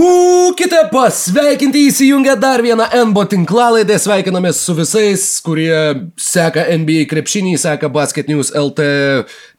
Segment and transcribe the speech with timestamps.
[0.00, 5.74] Būkite pasveikinti įsijungę dar vieną NBO tinklalaidę, sveikinamės su visais, kurie
[6.16, 8.86] seka NBA krepšinį, seka Basket News LT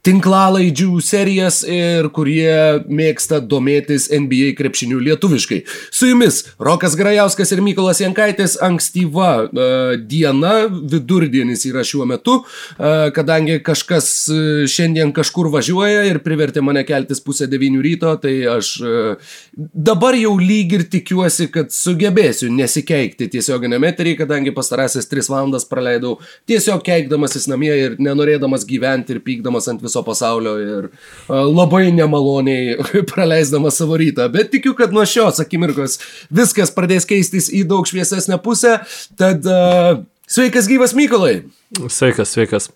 [0.06, 5.62] tinklalaidžių serijas ir kurie mėgsta domėtis NBA krepšiniu lietuviškai.
[5.94, 13.12] Su jumis Rokas Grajauskas ir Mykolas Jankaitis ankstyva uh, diena, vidurdienis yra šiuo metu, uh,
[13.14, 18.74] kadangi kažkas uh, šiandien kažkur važiuoja ir privertė mane keltis pusę devynių ryto, tai aš
[18.82, 25.68] uh, dabar jau lyg ir tikiuosi, kad sugebėsiu nesikeikti tiesioginėme eterį, kadangi pastarasis tris valandas
[25.70, 26.18] praleidau
[26.50, 32.78] tiesiog keikdamasis namie ir nenorėdamas gyventi ir pykdamas ant viso pasaulio ir uh, labai nemaloniai
[33.12, 34.30] praleisdamas savo rytą.
[34.32, 36.00] Bet tikiu, kad nuo šios akimirkos
[36.32, 38.80] viskas pradės keistis į daug šviesesnę pusę.
[39.20, 41.42] Tad uh, sveikas gyvas Mykolai.
[41.88, 42.72] Sveikas, sveikas.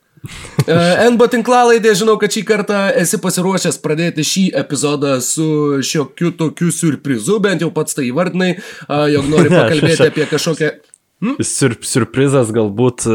[0.65, 5.45] NBO tinklalaidė, žinau, kad šį kartą esi pasiruošęs pradėti šį epizodą su
[5.85, 8.55] šiokiu tokiu surprizu, bent jau pats tai įvardinai,
[9.13, 10.71] jog nori pakalbėti apie kažkokią...
[11.23, 11.37] Hmm?
[11.47, 13.05] Sur, surprizas galbūt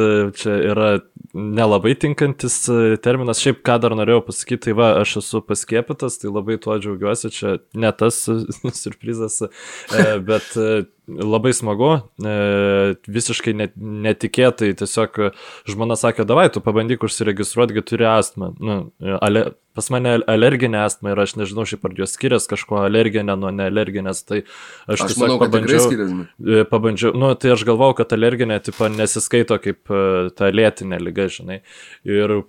[0.40, 0.90] čia yra
[1.36, 2.56] nelabai tinkantis
[3.04, 3.42] terminas.
[3.42, 7.58] Šiaip ką dar norėjau pasakyti, tai va, aš esu paskėpytas, tai labai tuo džiaugiuosi, čia
[7.76, 8.22] ne tas
[8.82, 9.42] surprizas,
[10.26, 10.48] bet
[11.18, 11.90] labai smagu,
[13.10, 15.18] visiškai netikėtai, tiesiog
[15.68, 18.52] žmona sakė, davai, tu pabandyk užsiregistruoti, turi astmą.
[18.60, 18.78] Nu,
[19.18, 23.52] ale, pas mane alerginė astma ir aš nežinau, šiaip ar jos skiriasi kažko alerginė nuo
[23.54, 24.42] nealerginės, tai
[24.86, 26.24] aš, aš manau, pabandžiau,
[26.70, 29.94] pabandžiau, nu, tai aš galvau, kad alerginė tipo nesiskaito kaip
[30.38, 31.62] ta lėtinė lyga, žinai.
[32.08, 32.42] Ir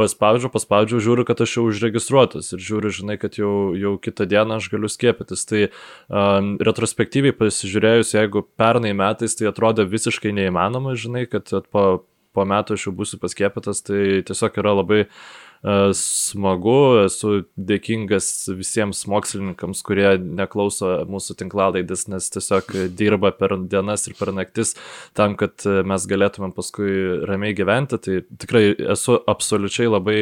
[0.00, 4.60] paspaudžiu, paspaudžiu, žiūriu, kad aš jau užregistruotas ir žiūriu, žinai, kad jau, jau kitą dieną
[4.60, 5.44] aš galiu skiepytis.
[5.48, 11.86] Tai um, retrospektyviai pasižiūrėjus, jeigu pernai metais tai atrodė visiškai neįmanoma, žinai, kad po,
[12.32, 15.16] po metų aš jau būsiu paskiepytas, tai tiesiog yra labai uh,
[15.62, 24.16] smagu, esu dėkingas visiems mokslininkams, kurie neklauso mūsų tinklalaidės, nes tiesiog dirba per dienas ir
[24.18, 24.74] per naktis
[25.14, 28.00] tam, kad mes galėtumėm paskui ramiai gyventi.
[28.02, 28.64] Tai tikrai
[28.96, 30.18] esu absoliučiai labai,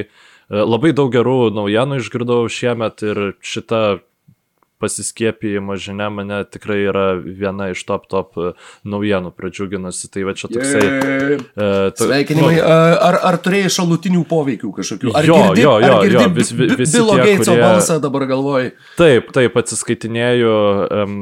[0.51, 4.01] labai daug gerų naujienų išgirdau šiemet ir šita
[4.81, 8.53] pasiskiepijimo žinia mane tikrai yra viena iš top top e,
[8.89, 10.11] naujienų pradžiuginusi.
[10.13, 10.83] Tai va čia toksai...
[10.83, 11.45] Yeah.
[11.55, 12.55] Uh, to, Sveikinimai.
[12.57, 12.65] Nu,
[13.07, 15.15] ar, ar turėjai šalutinių poveikių kažkokių?
[15.17, 17.65] Ar jo, girdi, jo, jo, ar girdi jo, vis, vis, visi Bilo Geitso kurie...
[17.65, 18.75] balsą dabar galvoji?
[18.99, 20.57] Taip, taip, atsiskaitinėjau.
[21.03, 21.21] Um,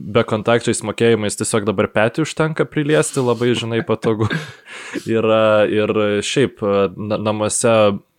[0.00, 4.30] be kontakčiais mokėjimais tiesiog dabar petį užtenka priliesti, labai, žinai, patogu.
[5.18, 5.96] yra, ir
[6.26, 6.62] šiaip
[6.96, 8.09] na, namuose E,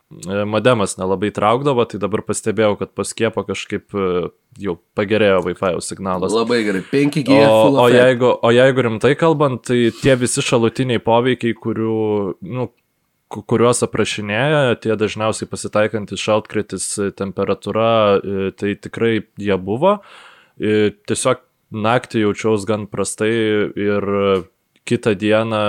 [0.46, 4.30] modemas nelabai traukdavo, tai dabar pastebėjau, kad po skiepo kažkaip e,
[4.62, 6.34] jau pagerėjo Wi-Fi signalas.
[6.36, 7.40] Labai gerai, 5G.
[7.48, 11.98] O, o, jeigu, o jeigu rimtai kalbant, tai tie visi šalutiniai poveikiai, kurių,
[12.58, 12.68] nu,
[13.32, 16.88] kuriuos aprašinėja, tie dažniausiai pasitaikantis šaltkritis
[17.20, 20.00] temperatūra, e, tai tikrai jie buvo.
[20.62, 23.32] Tiesiog naktį jaučiausi gan prastai
[23.80, 24.10] ir
[24.86, 25.62] kitą dieną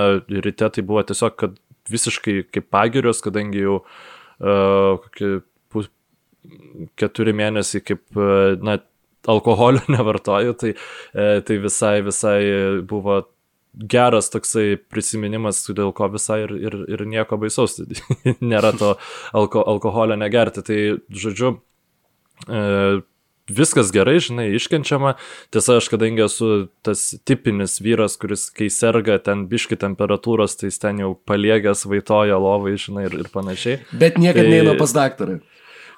[0.43, 1.55] ryte tai buvo tiesiog, kad
[1.93, 3.95] visiškai kaip pagirios, kadangi jau uh,
[4.43, 5.35] kokie
[5.73, 5.91] pus,
[6.99, 8.03] keturi mėnesiai kaip,
[8.63, 8.81] na,
[9.31, 10.73] alkoholio nevartoju, tai,
[11.47, 12.41] tai visai, visai
[12.89, 13.23] buvo
[13.73, 17.79] geras toksai prisiminimas, dėl ko visai ir, ir, ir nieko baisaus,
[18.53, 18.95] nėra to
[19.37, 20.65] alko, alkoholio negerti.
[20.67, 20.81] Tai,
[21.25, 21.55] žodžiu,
[23.57, 25.15] viskas gerai, žinai, iškenčiama.
[25.55, 26.51] Tiesa, aš kadangi esu
[26.87, 32.77] tas tipinis vyras, kuris kai serga ten biški temperatūros, tai ten jau paliegęs vaitoja lovai,
[32.81, 33.81] žinai, ir, ir panašiai.
[33.93, 34.55] Bet niekada tai...
[34.57, 35.41] neina pas daktarą.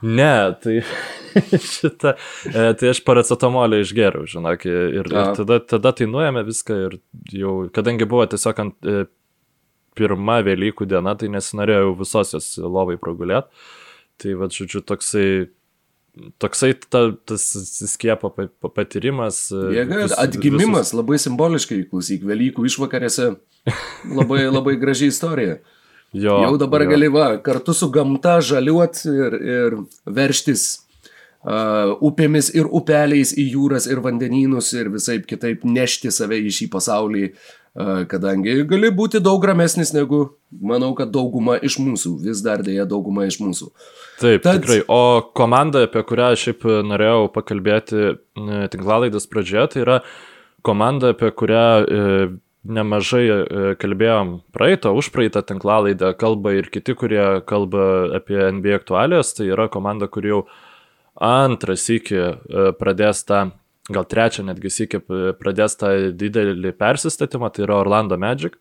[0.04, 0.80] Ne, tai
[1.74, 2.12] šitą,
[2.50, 6.98] e, tai aš paracetamolį išgeriau, žinok, ir, ir tada, tada tai nuėmė viską ir
[7.32, 9.06] jau, kadangi buvo tiesiog ant e,
[9.96, 13.64] pirma Velykų diena, tai nesinorėjau visos jos lovai pragulėti.
[14.20, 15.28] Tai va, žodžiu, toksai
[16.38, 17.44] toksai ta, tas
[17.90, 18.30] skiepo
[18.74, 19.46] patyrimas.
[19.52, 20.98] E, Jėga, vis, atgimimas, visus...
[20.98, 23.32] labai simboliškai, klausyk, Velykų išvakarėse.
[24.14, 25.58] Labai, labai graži istorija.
[26.14, 26.92] Jo, Jau dabar jo.
[26.92, 29.76] gali va, kartu su gamta žaliuot ir, ir
[30.06, 30.66] verštis
[31.42, 36.68] uh, upėmis ir upeliais į jūras ir vandenynus ir visai kitaip nešti save į šį
[36.70, 37.24] pasaulį,
[37.74, 40.20] kadangi gali būti daug ramesnis negu,
[40.62, 43.70] manau, kad dauguma iš mūsų, vis dar dėja dauguma iš mūsų.
[44.20, 44.62] Taip, Tad...
[44.62, 44.84] tikrai.
[44.86, 48.14] O komanda, apie kurią šiaip norėjau pakalbėti e,
[48.70, 49.98] tinklalaidės pradžioje, tai yra
[50.66, 52.28] komanda, apie kurią e,
[52.64, 53.40] nemažai e,
[53.80, 59.34] kalbėjom praeitą, užpraeitą tinklalaidę, kalba ir kiti, kurie kalba apie NBA aktualijas.
[59.34, 60.40] Tai yra komanda, kuri jau
[61.18, 62.22] antras iki
[62.78, 63.48] pradės tą,
[63.92, 65.00] gal trečią netgi iki
[65.40, 68.56] pradės tą didelį persistatymą, tai yra Orlando Magic.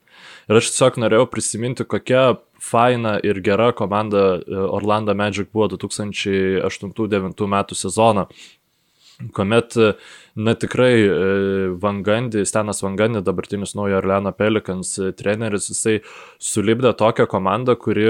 [0.49, 7.47] Ir aš tiesiog norėjau prisiminti, kokia faina ir gera komanda e, Orlando Magic buvo 2008-2009
[7.55, 8.27] metų sezoną.
[9.33, 9.75] kuomet,
[10.35, 11.07] na tikrai,
[11.79, 15.99] Vangandi, Stenas Vangandi, dabartinis Naujo Orleano Pelikans treneris, jisai
[16.41, 18.07] sulibdė tokią komandą, kuri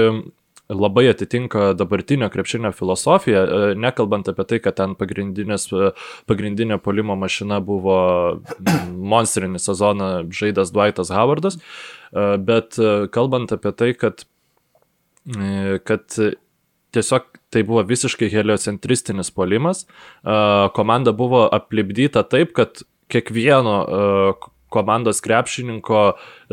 [0.68, 5.90] labai atitinka dabartinio krepšinio filosofiją, e, nekalbant apie tai, kad ten e,
[6.26, 7.98] pagrindinė polimo mašina buvo
[9.14, 12.80] monstrinį sezoną žaidas Dwightas Howardas, e, bet
[13.12, 14.24] kalbant apie tai, kad,
[15.84, 16.18] kad
[16.94, 19.84] tiesiog tai buvo visiškai heliocentristinis polimas,
[20.74, 22.82] komanda buvo aplipdyta taip, kad
[23.12, 23.76] kiekvieno
[24.74, 26.04] komandos krepšininko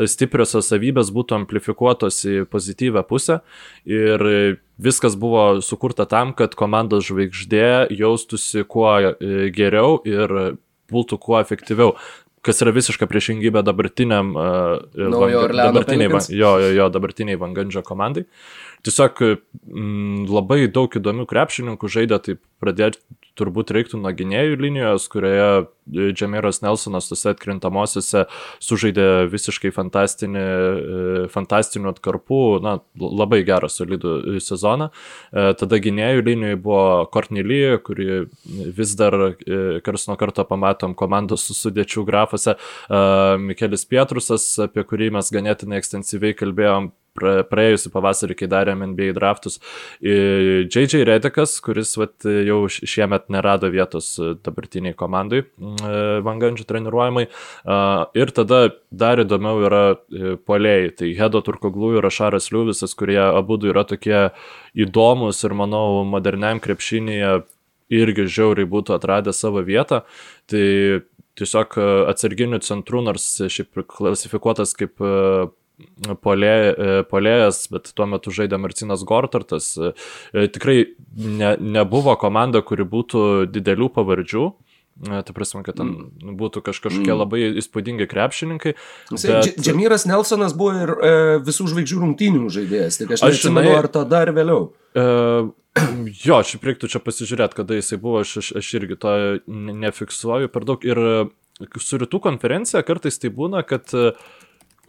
[0.06, 3.42] stipriosios savybės būtų amplifikuotos į pozityvę pusę.
[3.90, 4.26] Ir
[4.82, 10.58] viskas buvo sukurta tam, kad komandos žvaigždė jaustųsi kuo e, geriau ir
[10.92, 11.96] būtų kuo efektyviau.
[12.42, 18.24] Kas yra visiška priešingybė dabartiniam uh, dabartiniai, jo, jo, jo, dabartiniai Vangandžio komandai.
[18.82, 22.98] Tiesiog m, labai daug įdomių krepšininkų žaidė, tai pradėti
[23.40, 28.26] turbūt reiktų nuo gynėjų linijos, kurioje e, Džemiras Nelsonas tose atkrintamosiose
[28.64, 29.72] sužaidė visiškai
[30.42, 34.92] e, fantastinių atkarpų, na, labai gerą solidų e, sezoną.
[35.32, 37.06] Tada gynėjų linijoje buvo
[37.46, 38.26] Lee, kuri
[38.78, 39.16] vis dar
[39.86, 42.58] kars nuo karto pamatom komandos sudėčių grafuose,
[43.42, 49.60] Mikelis Pietrusas, apie kurį mes ganėtinai ekstensyviai kalbėjom praėjusią pavasarį, kai darėm NBA draftus,
[50.02, 51.04] J.J.
[51.08, 54.14] Redikas, kuris vat, jau šiemet nerado vietos
[54.46, 55.44] dabartiniai komandai
[56.26, 57.28] Vangandžių treniruojamai.
[58.18, 58.62] Ir tada
[58.92, 59.84] dar įdomiau yra
[60.48, 64.30] polėjai, tai Hedo Turkoglų ir Ašaras Liuvisas, kurie abu yra tokie
[64.74, 67.42] įdomus ir manau moderniam krepšinėje
[67.92, 70.06] irgi žiauriai būtų atradę savo vietą.
[70.48, 70.66] Tai
[71.40, 71.76] tiesiog
[72.12, 75.04] atsarginių centrų, nors šiaip klasifikuotas kaip
[76.24, 79.74] polė, e, polėjas, bet tuo metu žaidė Marcinas Gortartas.
[79.78, 79.94] E,
[80.34, 80.82] e, tikrai
[81.16, 84.50] ne, nebuvo komanda, kuri būtų didelių pavardžių.
[85.02, 86.34] Tai prasme, kad ten mm.
[86.38, 87.18] būtų kažkokie mm.
[87.18, 88.74] labai įspūdingi krepšininkai.
[89.16, 89.56] Bet...
[89.58, 91.14] Džemyras Nelsonas buvo ir e,
[91.48, 94.68] visų žvaigždžių rungtynių žaidėjas, tik aš neatsimenu, ar to dar vėliau.
[94.94, 95.06] E,
[96.28, 99.16] jo, šiaip reiktų čia pasižiūrėti, kada jisai buvo, aš, aš, aš irgi to
[99.48, 100.86] nefiksuoju per daug.
[100.86, 101.02] Ir
[101.82, 104.12] su rytų konferencija kartais tai būna, kad e,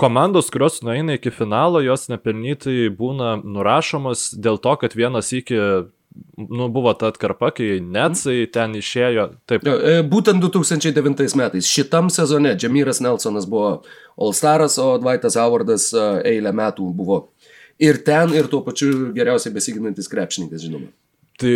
[0.03, 5.59] komandos, kurios nueina iki finalo, jos nepelnytai būna nurašomos dėl to, kad vienas iki
[6.37, 9.29] nu, buvo ta atkarpa, kai Netsai ten išėjo.
[9.49, 9.65] Taip.
[9.65, 13.83] E, būtent 2009 metais šitam sezone Džemyras Nelsonas buvo
[14.19, 17.23] All Staras, o Dwightas Howardas e, eilę metų buvo
[17.83, 20.93] ir ten, ir tuo pačiu geriausiai besiginantis krepšininkas, žinoma.
[21.41, 21.55] Tai,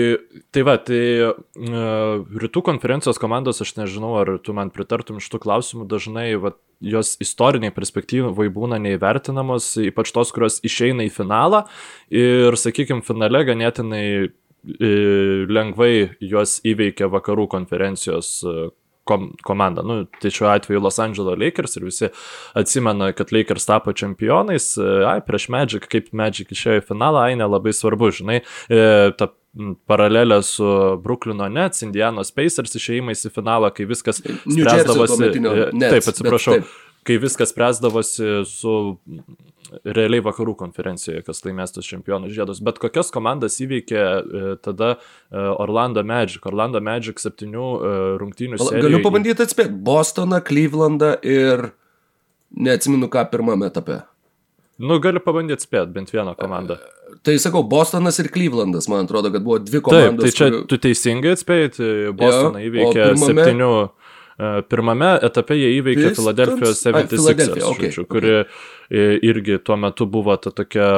[0.50, 5.86] tai va, tai uh, rytų konferencijos komandos, aš nežinau, ar tu man pritartum šitų klausimų,
[5.90, 6.54] dažnai va,
[6.84, 11.64] jos istoriniai perspektyvai būna neįvertinamos, ypač tos, kurios išeina į finalą
[12.12, 14.90] ir, sakykime, finale ganėtinai e,
[15.48, 18.68] lengvai juos įveikia vakarų konferencijos e,
[19.08, 19.84] kom, komanda.
[19.86, 22.12] Nu, tai šiuo atveju Los Angeles Lakers ir visi
[22.58, 24.74] atsimena, kad Lakers tapo čempionais.
[24.76, 28.42] E, ai, prieš Magic, kaip Magic išėjo į finalą, ai, nelabai svarbu, žinai.
[28.68, 29.32] Ta
[29.86, 35.30] paralelę su Brooklyno Nets, Indianos Pacers išėjimais į finalą, kai viskas spręsdavosi.
[35.32, 36.58] E, taip, atsiprašau.
[36.58, 36.74] Taip.
[37.06, 38.72] Kai viskas spręsdavosi su
[39.86, 42.58] realiai vakarų konferencijoje, kas laimės tos čempionų žiedus.
[42.66, 44.98] Bet kokias komandas įveikė e, tada e,
[45.38, 46.42] Orlando Magic?
[46.50, 47.68] Orlando Magic septynių
[48.22, 48.88] rungtynių seriją.
[48.88, 49.78] Galiu pabandyti atspėti.
[49.86, 51.70] Bostoną, Clevelandą ir
[52.58, 54.02] neatsimenu ką pirmame etape.
[54.76, 56.76] Nu, gali pabandyti spėti bent vieną komandą.
[57.26, 60.22] Tai sakau, Bostonas ir Clevelandas, man atrodo, kad buvo dvi komandos.
[60.22, 60.58] Taip, tai čia kurių...
[60.70, 63.30] tu teisingai atspėjai, tai Bostoną jo, įveikė pirmame...
[63.32, 63.70] septynių.
[64.36, 69.16] E, pirmame etape jie įveikė Filadelfijos 76, okay, žodžiu, kuri okay.
[69.24, 70.90] irgi tuo metu buvo ta tokia,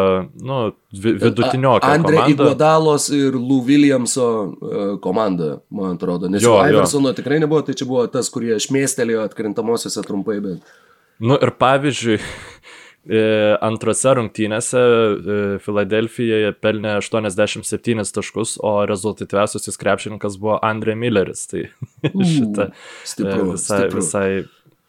[0.51, 0.59] nu,
[1.07, 1.93] vidutiniokė.
[1.95, 6.29] Andrė Iguodalos ir Lou Williamso e, komanda, man atrodo.
[6.35, 7.21] Nes jo, Iversono jo.
[7.23, 10.77] tikrai nebuvo, tai čia buvo tas, kurie šmėstelėjo atkrintamosiose trumpai, bet...
[11.23, 12.48] Nu ir pavyzdžiui, E,
[13.65, 21.47] antrose rungtynėse e, Filadelfijoje pelnė 87 taškus, o rezultatyviausiasis krepšininkas buvo Andre Milleris.
[21.49, 21.65] Tai
[22.35, 22.71] šitą
[23.09, 24.03] stipru, visai, stipru.
[24.03, 24.31] visai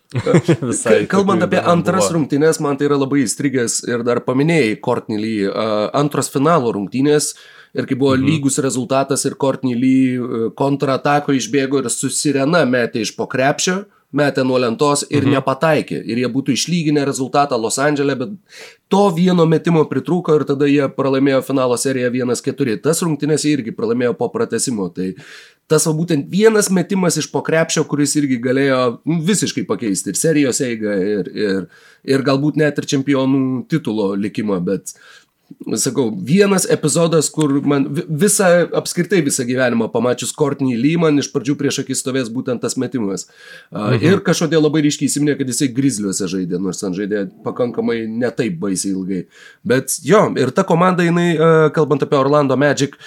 [0.71, 2.15] Visai Kalbant apie antras buvo.
[2.17, 5.51] rungtynės, man tai yra labai įstrigęs ir dar paminėjai Courtney Lee.
[5.93, 7.35] Antros finalo rungtynės
[7.77, 8.25] ir kai buvo mhm.
[8.25, 13.83] lygus rezultatas ir Courtney Lee kontratako išbėgo ir su sirena metė iš po krepšio.
[14.09, 15.35] Uh, metė nuo lentos ir mhm.
[15.37, 15.99] nepataikė.
[16.01, 18.33] Ir jie būtų išlyginę rezultatą Los Andželė, bet
[18.89, 22.79] to vieno metimo pritrūko ir tada jie pralaimėjo finalo seriją 1-4.
[22.85, 24.89] Tas rungtynės irgi pralaimėjo po pratesimo.
[24.95, 25.11] Tai
[25.69, 30.17] tas va būtent vienas metimas iš po krepšio, kuris irgi galėjo nu, visiškai pakeisti ir
[30.17, 31.67] serijos eigą, ir, ir,
[32.09, 34.95] ir galbūt net ir čempionų titulo likimą, bet
[35.77, 38.47] sakau, vienas epizodas, kur man visą,
[38.79, 43.27] apskritai visą gyvenimą pamačius Kortnį Lee, man iš pradžių prieš akis stovės būtent tas metimas.
[43.71, 44.05] Mhm.
[44.05, 48.93] Ir kažkodėl labai ryškiai įsiminė, kad jisai grizliuose žaidė, nors ten žaidė pakankamai netaip baisiai
[48.95, 49.25] ilgai.
[49.67, 51.33] Bet jo, ir ta komanda, jinai,
[51.75, 52.97] kalbant apie Orlando Magic,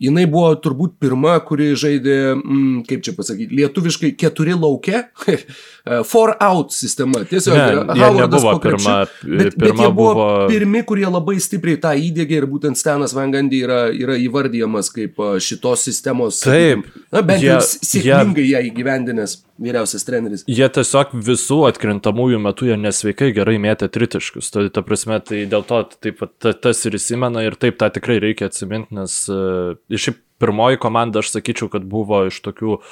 [0.00, 5.04] jinai buvo turbūt pirma, kuri žaidė, mm, kaip čia pasakyti, lietuviškai keturi laukia,
[6.10, 7.24] four out sistema.
[7.28, 11.92] Tiesiog ne, Howardas pirma, bet, pirma bet jie buvo, buvo pirmi, kurie labai stipriai tą
[12.00, 16.40] įdėgė ir būtent Stenas Vangandy yra, yra įvardyjamas kaip šitos sistemos.
[16.46, 16.88] Taip.
[17.12, 20.44] Na, bent jau sėkmingai ją įgyvendinęs vyriausias treneris.
[20.50, 24.50] Jie tiesiog visų atkrintamųjų metų jie nesveikai gerai mėtė tritiškus.
[24.54, 28.20] Ta, ta prasme, tai dėl to taip, ta, tas ir įsimena ir taip tą tikrai
[28.22, 32.84] reikia atsiminti, nes uh, šiaip pirmoji komanda, aš sakyčiau, kad buvo iš tokių uh,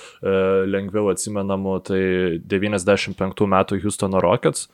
[0.68, 2.02] lengviau atsimenamų, tai
[2.44, 4.68] 95 metų Houstono Rockets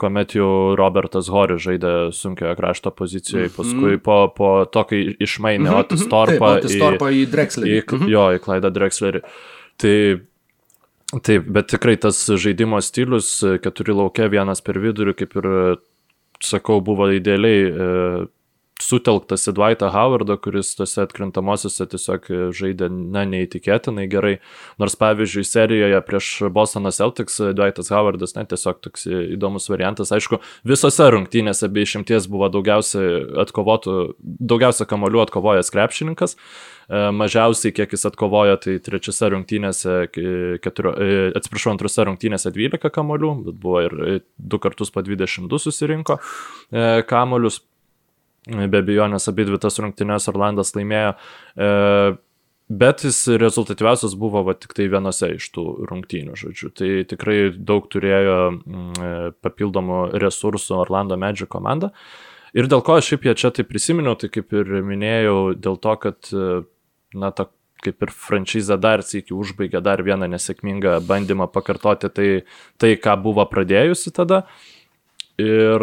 [0.00, 5.76] kuomet jau Robertas Horis žaidė sunkiojo krašto pozicijoje, paskui po, po to, kai išmainė Mhm,
[5.82, 6.10] Otis mhm.
[6.14, 7.74] Torpą Otis Torpą į Drexlerį.
[7.76, 9.20] Į, jo, į Klaidą Drexlerį.
[9.80, 9.94] Tai
[11.10, 13.32] Taip, bet tikrai tas žaidimo stilius,
[13.64, 15.48] keturi laukia, vienas per vidurį, kaip ir
[16.44, 17.88] sakau, buvo idealiai e,
[18.84, 24.34] sutelktas į Dwightą Howardą, kuris tose atkrintamosiose tiesiog e, žaidė, na, neįtikėtinai gerai.
[24.80, 30.12] Nors, pavyzdžiui, serijoje prieš Bostoną Celtics e, Dwightas Howardas, na, tiesiog toks e, įdomus variantas.
[30.16, 33.04] Aišku, visose rungtynėse be išimties buvo daugiausia
[33.44, 36.36] atkovotų, daugiausia kamolių atkovojęs krepšininkas.
[36.90, 42.90] E, Mažiausiai, kiek jis atkovojo, tai trečiose rungtynėse, ke- keturio, e, atsiprašau, antrose rungtynėse 12
[42.90, 47.60] kamolių, bet buvo ir e, du kartus po 22 susirinko e, kamolius.
[48.50, 51.12] Be abejonės abi dvi tas rungtynės Orlandas laimėjo,
[51.54, 51.68] e,
[52.82, 56.72] bet jis rezultatyviausias buvo va, tik tai vienose iš tų rungtynių, žodžiu.
[56.74, 59.12] Tai tikrai daug turėjo mm, e,
[59.44, 61.92] papildomų resursų Orlando Magic komanda.
[62.56, 65.94] Ir dėl ko aš šiaip ją čia tai prisiminiau, tai kaip ir minėjau, dėl to,
[66.02, 66.62] kad, e,
[67.14, 67.50] na, ta
[67.84, 72.28] kaip ir franšizė dar sėki užbaigė dar vieną nesėkmingą bandymą pakartoti tai,
[72.80, 74.42] tai ką buvo pradėjusi tada.
[75.40, 75.80] Ir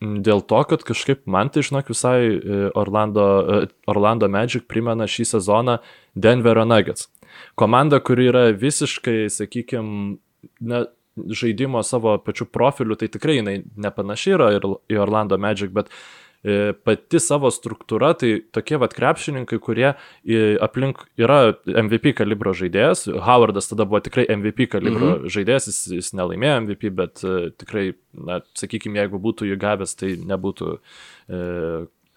[0.00, 5.28] dėl to, kad kažkaip man tai, žinok, visai e, Orlando, e, Orlando Magic primena šį
[5.32, 5.78] sezoną
[6.14, 7.08] Denverio Nuggets.
[7.56, 10.16] Komanda, kuri yra visiškai, sakykime,
[10.60, 10.84] ne,
[11.16, 15.96] žaidimo savo pačių profilių, tai tikrai jinai nepanašiai yra į Orlando Magic, bet e,
[16.86, 23.06] pati savo struktūra, tai tokie vat krepšininkai, kurie e, aplink yra MVP kalibro žaidėjas.
[23.26, 25.32] Howardas tada buvo tikrai MVP kalibro mhm.
[25.32, 30.14] žaidėjas, jis, jis nelaimėjo MVP, bet e, tikrai, na, sakykime, jeigu būtų jų gavęs, tai
[30.22, 31.42] nebūtų e,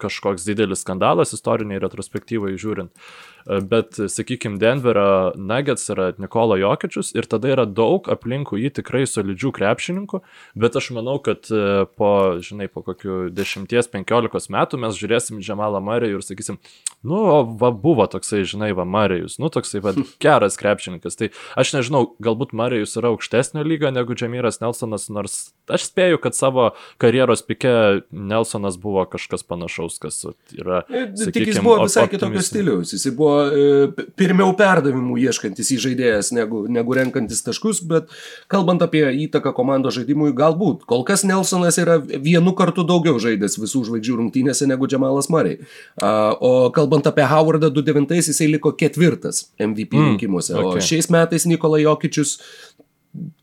[0.00, 2.90] kažkoks didelis skandalas istoriniai retrospektyvai žiūrint.
[2.90, 9.02] E, Bet, sakykime, Denverio Nuggets yra Nikola Jokičius ir tada yra daug aplinkų jį tikrai
[9.08, 10.20] solidžių krepšininkų,
[10.60, 12.10] bet aš manau, kad e, po,
[12.44, 16.60] žinai, po kokių 10-15 metų mes žiūrėsim Džemalą Marijų ir sakysim,
[17.02, 17.22] nu,
[17.60, 21.18] va buvo toksai, žinai, va Marijus, nu, toksai va geras krepšininkas.
[21.18, 25.40] Tai aš nežinau, galbūt Marijus yra aukštesnio lygio negu Džemyras Nelsonas, nors
[25.70, 26.70] aš spėju, kad savo
[27.02, 30.20] karjeros pike Nelsonas buvo kažkas panašaus, kas
[30.54, 30.82] yra.
[30.86, 32.92] E, Tik jis sakykim, buvo visai kitokio stiliaus.
[32.94, 38.12] Jis buvo e, pirmiau perdavimų ieškantis įžaidėjas negu, negu renkantis taškus, bet
[38.52, 40.86] kalbant apie įtaką komandos žaidimui, galbūt.
[40.90, 45.60] Kol kas Nelsonas yra vienu kartu daugiau žaidęs visų žvaigždžių rungtynėse negu Džemalas Mariai.
[46.00, 50.54] O kalbant apie Howardą 29, jisai liko ketvirtas MVP mm, rinkimuose.
[50.58, 50.86] O okay.
[50.92, 52.38] šiais metais Nikola Jokičius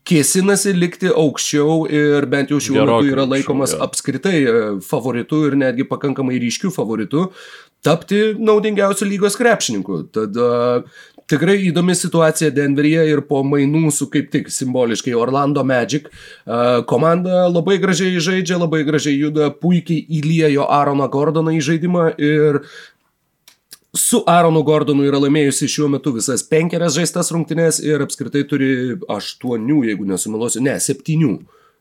[0.08, 3.82] kėsinasi likti aukščiau ir bent jau šiuo metu yra aukščiau, laikomas jo.
[3.84, 7.28] apskritai e, favoritu ir netgi pakankamai ryškiu favoritu
[7.84, 10.02] tapti naudingiausiu lygos krepšininku.
[10.14, 10.40] Tad
[11.28, 16.08] tikrai įdomi situacija Denveryje ir po mainų su kaip tik simboliškai Orlando Magic.
[16.08, 22.62] Uh, komanda labai gražiai žaidžia, labai gražiai juda, puikiai įliejo Aaroną Gordoną į žaidimą ir
[23.96, 28.72] su Aaronu Gordonu yra laimėjusi šiuo metu visas penkerias žaistas rungtynes ir apskritai turi
[29.10, 31.38] aštuonių, jeigu nesumeluosiu, ne, septynių.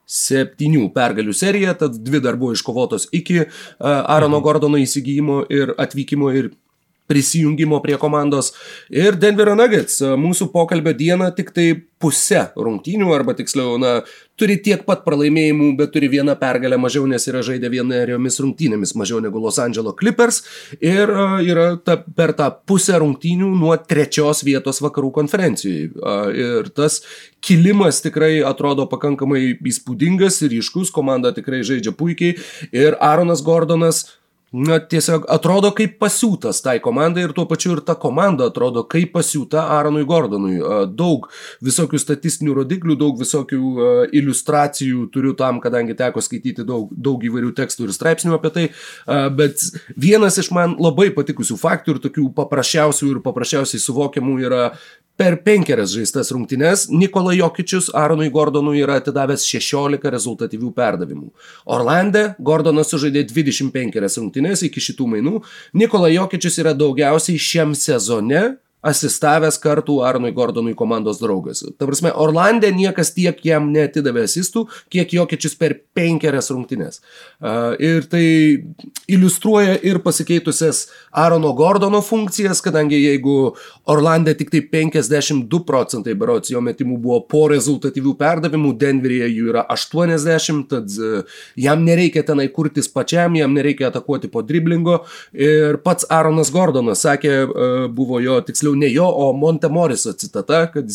[0.08, 3.50] Septynių pergalių serija, tad dvi dar buvo iškovotos iki uh,
[3.84, 6.54] Aarono Gordono įsigijimo ir atvykimo ir
[7.08, 8.54] prisijungimo prie komandos.
[8.94, 13.92] Ir Denverio Nuggets a, mūsų pokalbio dieną tik tai pusę rungtynių, arba tiksliau, na,
[14.38, 19.18] turi tiek pat pralaimėjimų, bet turi vieną pergalę mažiau, nes yra žaidę vieneriomis rungtynėmis mažiau
[19.24, 20.44] negu Los Angeles Clippers
[20.78, 25.90] ir a, yra ta, per tą pusę rungtynių nuo trečios vietos vakarų konferencijoje.
[26.04, 27.00] A, Ir tas
[27.42, 32.38] kilimas tikrai atrodo pakankamai įspūdingas ir ryškus, komanda tikrai žaidžia puikiai
[32.76, 34.06] ir Aaronas Gordonas
[34.52, 39.12] na, tiesiog atrodo kaip pasiūtas tai komandai ir tuo pačiu ir ta komanda atrodo kaip
[39.16, 40.58] pasiūta Aaronui Gordonui.
[40.98, 41.28] Daug
[41.66, 43.62] visokių statistinių rodiklių, daug visokių
[44.16, 48.68] iliustracijų turiu tam, kadangi teko skaityti daug, daug įvairių tekstų ir straipsnių apie tai,
[49.36, 49.68] bet
[50.00, 54.64] vienas iš man labai patikusių faktų ir tokių paprasčiausių ir paprasčiausiai suvokiamų yra
[55.18, 61.32] Per penkerias žaistas rungtynes Nikola Jokičius Aaronui Gordonui yra atidavęs 16 rezultatyvių perdavimų.
[61.74, 65.40] Orlande Gordonas sužaidė 25 rungtynes iki šitų mainų.
[65.74, 68.44] Nikola Jokičius yra daugiausiai šiam sezone
[68.88, 71.64] asistavęs kartu Arnui Gordonui komandos draugas.
[71.78, 77.02] Ta prasme, Orlandė niekas tiek jam netidavė asistų, kiek Jokičius per penkerias rungtynes.
[77.84, 78.26] Ir tai
[79.08, 83.38] iliustruoja ir pasikeitusias Arono Gordono funkcijas, kadangi jeigu
[83.90, 89.64] Orlandė tik tai 52 procentai berots jo metimų buvo po rezultatyvių perdavimų, Denveryje jų yra
[89.74, 95.00] 80, tad uh, jam nereikia tenai kurtis pačiam, jam nereikia atakuoti po driblingo.
[95.34, 100.92] Ir pats Aronas Gordonas sakė, uh, buvo jo tiksliau ne jo, o Montemoriso citata, kad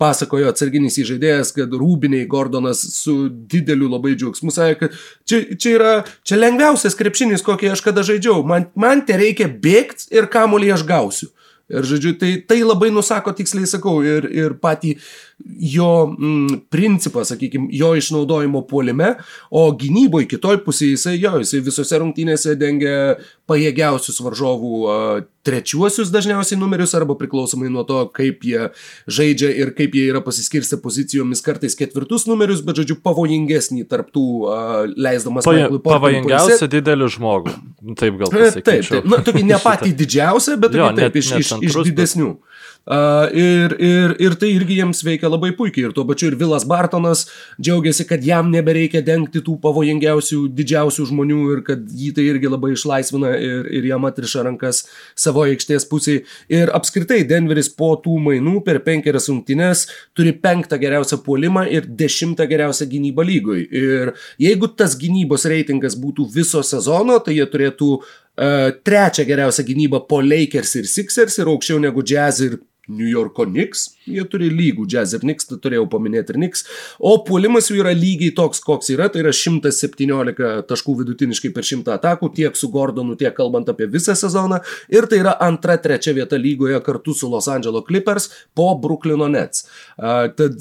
[0.00, 5.92] pasakojo atsarginis įžaidėjas, kad rūbiniai Gordonas su dideliu labai džiaugsmu sakė, kad čia, čia yra
[6.26, 8.42] čia lengviausias krepšinis, kokį aš kada žaidžiau.
[8.46, 11.30] Man, man te reikia bėgti ir kamuolį aš gausiu.
[11.72, 14.98] Ir žodžiu, tai, tai labai nusako tiksliai sakau ir, ir patį
[15.44, 19.14] jo mm, principą, sakykime, jo išnaudojimo puolime,
[19.50, 23.16] o gynyboje kitoj pusėje jisai jo, jisai visose rungtynėse dengia
[23.50, 24.98] pajėgiausius varžovų a,
[25.44, 28.70] trečiuosius dažniausiai numerius arba priklausomai nuo to, kaip jie
[29.10, 34.58] žaidžia ir kaip jie yra pasiskirstę pozicijomis, kartais ketvirtus numerius, bet žodžiu pavojingesnį tarptų a,
[34.96, 35.44] leisdamas.
[35.44, 37.58] Paja, pavojingiausią didelį žmogų.
[38.00, 38.64] Taip gal pasakyčiau.
[38.64, 39.12] Taip, taip.
[39.12, 42.32] Na, tokį ne patį didžiausią, bet jo, taip, net, iš, net iš, iš didesnių.
[42.38, 42.53] Bet...
[42.84, 45.86] Uh, ir, ir, ir tai irgi jiems veikia labai puikiai.
[45.88, 47.22] Ir tuo pačiu ir Vilas Bartonas
[47.56, 52.74] džiaugiasi, kad jam nebereikia dengti tų pavojingiausių, didžiausių žmonių ir kad jį tai irgi labai
[52.74, 54.82] išlaisvina ir, ir jam atriša rankas
[55.16, 56.26] savo aikštės pusėje.
[56.52, 62.44] Ir apskritai Denveris po tų mainų per penkerias rungtynes turi penktą geriausią puolimą ir dešimtą
[62.52, 63.64] geriausią gynybą lygoj.
[63.64, 64.12] Ir
[64.44, 70.20] jeigu tas gynybos reitingas būtų viso sezono, tai jie turėtų uh, trečią geriausią gynybą po
[70.20, 75.14] Lakers ir Sixers ir aukščiau negu Jazz ir New Yorko Knicks, jie turi lygų Jazz
[75.16, 76.64] ir Knicks, tai turėjau paminėti ir Knicks,
[77.00, 81.94] o puolimas jų yra lygiai toks, koks yra, tai yra 117 taškų vidutiniškai per 100
[81.96, 84.60] atakų, tiek su Gordonu, tiek kalbant apie visą sezoną,
[84.92, 89.66] ir tai yra antra, trečia vieta lygoje kartu su Los Angeles Clippers po Brooklyno Nets.
[89.96, 90.60] Uh, tad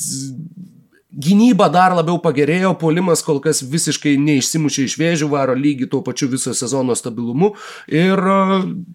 [1.14, 6.26] Gynyba dar labiau pagerėjo, puolimas kol kas visiškai neišsimušė iš vėžių, varo lygi tuo pačiu
[6.32, 7.52] viso sezono stabilumu.
[7.86, 8.18] Ir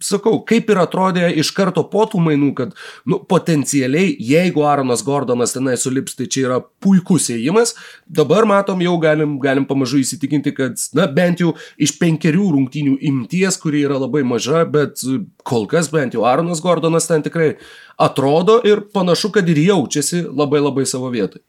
[0.03, 2.73] sakau, kaip ir atrodė iš karto po tų mainų, kad
[3.07, 7.77] nu, potencialiai, jeigu Aronas Gordonas tenai sulips, tai čia yra puikus ėjimas.
[8.11, 13.61] Dabar matom, jau galim, galim pamažu įsitikinti, kad, na, bent jau iš penkerių rungtynių imties,
[13.63, 15.05] kuri yra labai maža, bet
[15.47, 17.53] kol kas bent jau Aronas Gordonas ten tikrai
[17.95, 21.45] atrodo ir panašu, kad ir jaučiasi labai labai savo vietoj.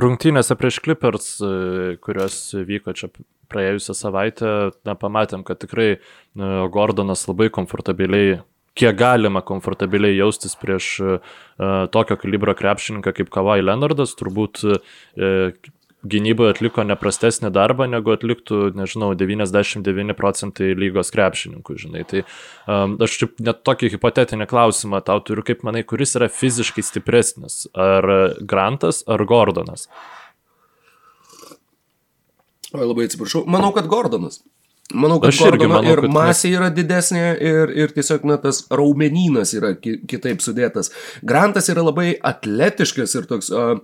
[0.00, 3.10] Rungtynėse prieš Clippers, e, kurios vyko čia
[3.50, 4.54] praėjusią savaitę,
[4.86, 6.00] na, pamatėm, kad tikrai e,
[6.74, 8.40] Gordonas labai komfortabiliai,
[8.78, 11.40] kiek galima komfortabiliai jaustis prieš uh,
[11.90, 15.50] tokio kalibro krepšininką kaip Kawhi Leonardas, turbūt uh,
[16.06, 22.04] gynyboje atliko neprastesnį darbą, negu atliktų, nežinau, 99 procentai lygos krepšininkų, žinai.
[22.08, 26.84] Tai um, aš čia net tokį hipotetinį klausimą tau turiu, kaip manai, kuris yra fiziškai
[26.86, 28.08] stipresnis, ar
[28.40, 29.88] Grantas, ar Gordonas?
[32.70, 34.40] O, labai atsiprašau, manau, kad Gordonas.
[34.90, 39.52] Manau, kad Gordono manau, ir kad masė yra didesnė ir, ir tiesiog na, tas raumenynas
[39.54, 40.90] yra ki kitaip sudėtas.
[41.22, 43.76] Grantas yra labai atletiškas ir toks uh,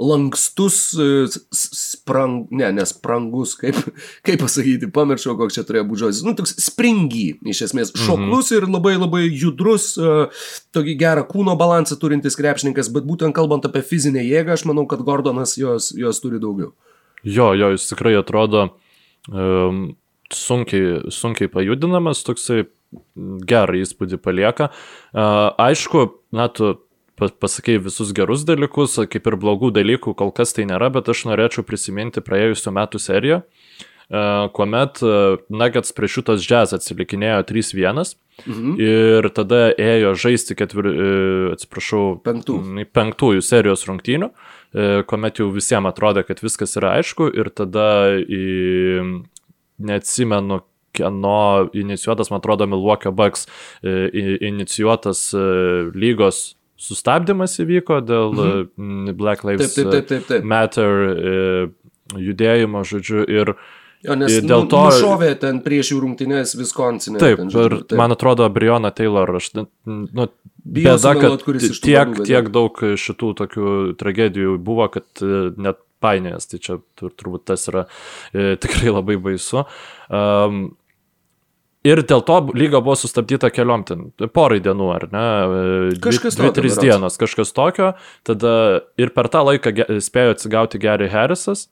[0.00, 3.76] lankstus, e, sprang, ne, nesprangus, kaip,
[4.26, 8.06] kaip pasakyti, pamiršau, koks čia turėjo būti žodis, nu, toks springy, iš esmės, mhm.
[8.06, 10.42] šoklus ir labai labai judrus, uh,
[10.76, 15.04] tokį gerą kūno balansą turintis krepšininkas, bet būtent kalbant apie fizinę jėgą, aš manau, kad
[15.06, 16.72] Gordonas jos, jos turi daugiau.
[17.20, 18.70] Jo, jo, jis tikrai atrodo
[19.28, 19.90] um,
[20.32, 22.64] sunkiai, sunkiai pajudinamas, toksai
[23.46, 24.70] gerą įspūdį palieka.
[25.12, 26.78] Uh, aišku, na, tu
[27.28, 31.64] pasakei visus gerus dalykus, kaip ir blogų dalykų kol kas tai nėra, bet aš norėčiau
[31.66, 34.22] prisiminti praėjusiu metu seriją, e,
[34.56, 35.16] kuomet e,
[35.52, 38.14] Nuggets prieš šitas jazz atsilikinėjo 3-1
[38.46, 38.78] mhm.
[38.80, 41.10] ir tada ėjo žaisti ketvir, e,
[41.56, 42.60] atsiprašau, Penktų.
[42.96, 44.32] penktųjų serijos rungtynių,
[45.10, 48.44] kuomet jau visiems atrodė, kad viskas yra aišku ir tada į,
[49.82, 50.60] neatsimenu,
[50.94, 53.48] kieno inicijuotas, man atrodo, Milwaukee Bucks
[53.82, 55.24] inicijuotas
[55.94, 56.40] lygos
[56.80, 59.12] sustabdymas įvyko dėl mhm.
[59.18, 60.48] Black Lives taip, taip, taip, taip.
[60.48, 61.36] Matter e,
[62.30, 63.54] judėjimo, žodžiu, ir
[64.00, 67.18] Jo, nes Ir dėl nu- to- Nušovė ten prieš jų rungtynės Viskonsinė.
[67.20, 67.98] Taip, ten, ir žodžiu, taip.
[68.00, 69.66] man atrodo, Briona Taylor, aš nu,
[70.64, 71.44] Bijau bėda, kad
[71.84, 77.44] tiek, tiek daug šitų tokių tragedijų buvo, kad e, net painiojas, tai čia tur, turbūt
[77.52, 77.86] tas yra
[78.32, 79.66] e, tikrai labai baisu.
[80.08, 80.70] Um,
[81.80, 84.00] Ir dėl to lyga buvo sustabdyta keliom ten,
[84.36, 85.26] porai dienų, ar ne?
[85.94, 86.84] Dvi, Kažkas dvi tokio, trys berods.
[86.84, 87.94] dienos, kažkas tokio.
[88.28, 88.52] Tada
[89.00, 89.72] ir per tą laiką
[90.04, 91.70] spėjo atsigauti Gary Harrisas.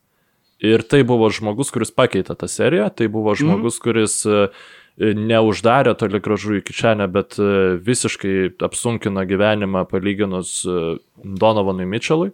[0.65, 2.87] Ir tai buvo žmogus, kuris pakeitė tą seriją.
[2.89, 3.83] Tai buvo žmogus, mm.
[3.85, 4.49] kuris e,
[4.97, 8.33] neuždarė toli gražu iki čia, bet e, visiškai
[8.65, 12.33] apsunkino gyvenimą palyginus e, Donovanui Mitchellui.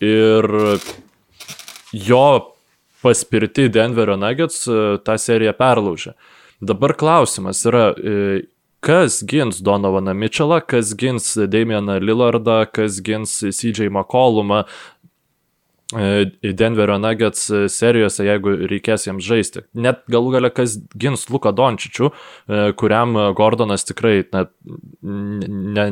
[0.00, 0.48] Ir
[1.92, 2.24] jo
[3.04, 4.64] paspirti Denverio Nuggets
[5.04, 6.16] tą seriją perlaužė.
[6.60, 8.42] Dabar klausimas yra, e,
[8.80, 14.64] kas gins Donovaną Mitchellą, kas gins Damieną Lillardą, kas gins CJ McCollumą
[15.94, 19.62] e, Denverio Nuggets serijose, jeigu reikės jiems žaisti.
[19.74, 24.48] Net galų gale, kas gins Luką Dončičių, e, kuriam Gordonas tikrai na,
[25.02, 25.86] ne,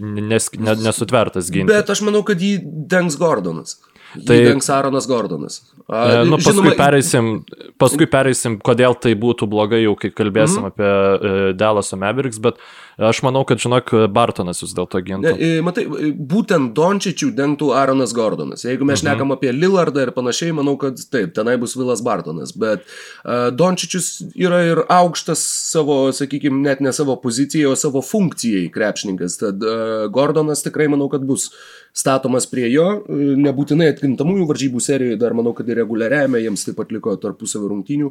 [0.00, 1.72] nes, ne, nesutvertas ginti.
[1.72, 3.78] Bet aš manau, kad jį dengs Gordonas.
[4.26, 5.60] Tai- dengs Aaronas Gordonas.
[5.86, 7.44] E, Nu, paskui, pereisim,
[7.78, 10.74] paskui pereisim, kodėl tai būtų blogai, jau kai kalbėsim mm -hmm.
[10.74, 12.58] apie uh, Dallas Mavericks, bet
[12.98, 15.32] aš manau, kad, žinok, Bartonas vis dėlto gintų.
[15.64, 15.84] matai,
[16.16, 18.64] būtent Dončičių dengtų Aaronas Gordonas.
[18.64, 19.04] Jeigu mes Mhm.
[19.04, 22.52] šnekam apie Lillardą ir panašiai, manau, kad taip, tenai bus Vilas Bartonas.
[22.56, 22.80] Bet
[23.24, 25.38] uh, Dončičius yra ir aukštas
[25.72, 29.38] savo, sakykime, net ne savo pozicijai, o savo funkcijai krepšininkas.
[29.38, 31.50] Tad uh, Gordonas tikrai manau, kad bus
[31.96, 36.76] statomas prie jo, e, nebūtinai atkintamųjų varžybų serijoje, dar manau, kad ir reguliariame jiems taip
[36.76, 38.10] pat liko tarpusavio rungtynių.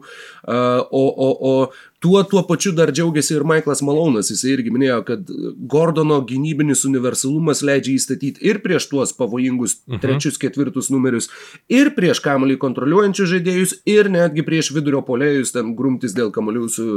[0.50, 1.52] O, o, o
[2.06, 5.30] tuo, tuo pačiu dar džiaugiasi ir Michaelas Malonas, jis irgi minėjo, kad
[5.72, 10.02] Gordono gynybinis universalumas leidžia įstatyti ir prieš tuos pavojingus mhm.
[10.04, 11.32] trečius, ketvirtus numerius,
[11.72, 16.89] ir prieš kamuolį kontroliuojančius žaidėjus, ir netgi prieš vidurio polėjus, ten grumtis dėl kamuolių su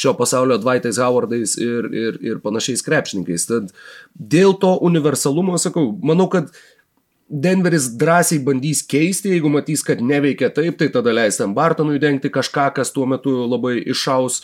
[0.00, 3.48] šio pasaulio Dvaitais Howardais ir, ir, ir panašiais krepšininkais.
[3.50, 3.74] Tad
[4.16, 6.54] dėl to universalumo, sakau, manau, kad
[7.30, 12.28] Denveris drąsiai bandys keisti, jeigu matys, kad neveikia taip, tai tada leis tam Bartonui dengti
[12.30, 14.42] kažką, kas tuo metu labai išaus,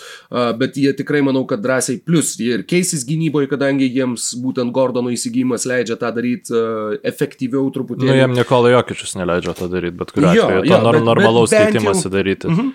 [0.58, 5.12] bet jie tikrai manau, kad drąsiai plus jie ir keisis gynyboje, kadangi jiems būtent Gordono
[5.12, 6.56] įsigijimas leidžia tą daryti
[7.04, 8.16] efektyviau Nu, truputėlį.
[8.16, 10.64] jam Nikolai Jokičius neleidžia to daryti, bet kuriuo Jo, atveju.
[10.64, 12.48] jo, To nor, bet- normalaus bent jau- daryti.
[12.48, 12.72] Mhm.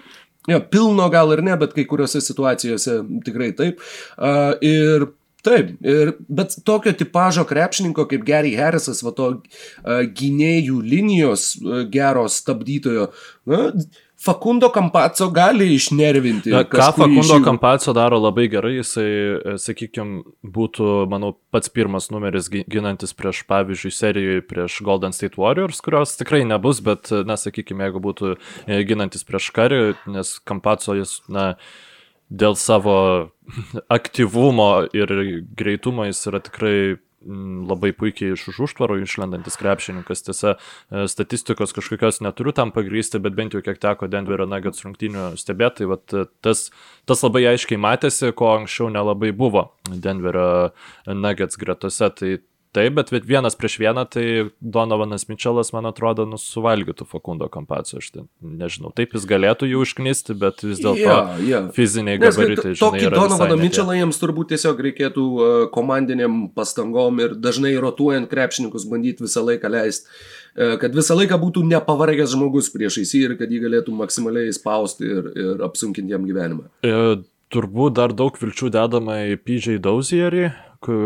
[0.47, 3.79] Ja, pilno gal ir ne, bet kai kuriuose situacijose tikrai taip.
[4.17, 5.07] Uh, ir
[5.45, 11.83] taip, ir, bet tokio tipožo krepšininko kaip Gary Harrisas, va to uh, gynėjų linijos uh,
[11.93, 13.11] gero stabdytojo,
[13.49, 13.69] na,
[14.25, 16.49] Fakundo Kampaco gali išnervinti.
[16.49, 17.35] Na, Ką Fakundo.
[17.45, 20.23] Kampaco daro labai gerai, jisai, sakykime,
[20.55, 26.15] būtų, manau, pats pirmas numeris gi- ginantis prieš, pavyzdžiui, serijoje prieš Golden State Warriors, kurios
[26.17, 29.81] tikrai nebus, bet, na, sakykime, jeigu būtų e, ginantis prieš karį,
[30.15, 31.51] nes Kampaco jis, na,
[32.29, 32.97] dėl savo
[33.89, 35.11] aktyvumo ir
[35.57, 40.25] greitumo jis yra tikrai mm, labai puikiai iš už užtvaro išlendantis krepšininkas.
[40.25, 40.55] Tiesa,
[40.89, 45.85] e, statistikos kažkokios neturiu tam pagrysti, bet bent jau kiek teko Denverio Nuggets rungtynių stebėti,
[46.09, 46.67] tai e, tas,
[47.05, 50.73] tas labai aiškiai matėsi, ko anksčiau nelabai buvo Denverio
[51.05, 52.09] Nuggets gretose.
[52.15, 52.35] Tai
[52.75, 54.23] Taip, bet vienas prieš vieną, tai
[54.59, 58.01] Donovanas Mitčelas, man atrodo, nu, suvalgytų Fakundo kampaciją.
[58.03, 61.15] Aš ten nežinau, taip jis galėtų jų užknisti, bet vis dėlto Jo,
[61.47, 61.61] jo.
[61.77, 63.55] fiziniai Nes gabaritai, to- tokį Donovaną.
[63.61, 69.71] Mitchellą jiems turbūt tiesiog reikėtų uh, komandiniam pastangom ir dažnai rotuojant krepšininkus bandyti visą laiką
[69.71, 70.11] leisti,
[70.59, 75.07] uh, kad visą laiką būtų nepavargęs žmogus priešais jį ir kad jį galėtų maksimaliai spausti
[75.07, 76.67] ir, ir apsunkinti jam gyvenimą.
[76.83, 80.64] E, Turbūt dar daug vilčių dedama į PJ Dozierį, ku-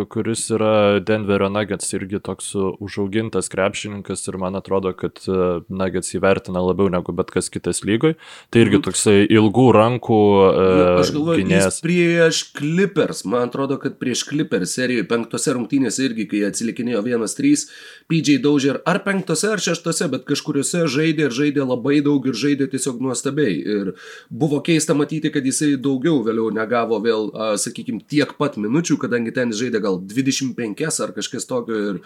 [0.09, 5.37] kuris yra Denverio Nuggets irgi toks užaugintas krepšininkas ir man atrodo, kad e,
[5.69, 8.15] Nuggets įvertina labiau negu bet kas kitas lygoj.
[8.49, 10.65] Tai irgi toksai ilgų rankų e,
[11.03, 11.79] Aš galvoju, jis gynėjas.
[11.85, 17.65] prieš Clippers, man atrodo, kad prieš Clippers serijoje penktose rungtynėse irgi, kai atsilikinėjo 1-3,
[18.09, 22.69] PJ Dozier ar penktose ar šeštose, bet kažkuriuose žaidė ir žaidė labai daug ir žaidė
[22.73, 23.59] tiesiog nuostabiai.
[23.59, 23.93] Ir
[24.29, 27.29] buvo keista matyti, kad jisai daugiau vėliau negavo vėl,
[27.61, 31.81] sakykime, tiek pat minučių, kadangi ten jis žaidė gal 25 ar kažkas tokio.
[31.89, 31.99] Ir,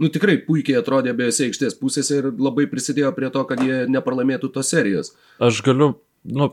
[0.00, 4.52] nu, tikrai puikiai atrodė abiejose aikštės pusėse ir labai prisidėjo prie to, kad jie nepralaimėtų
[4.54, 5.14] tos serijos.
[5.42, 5.94] Aš galiu,
[6.26, 6.50] nu,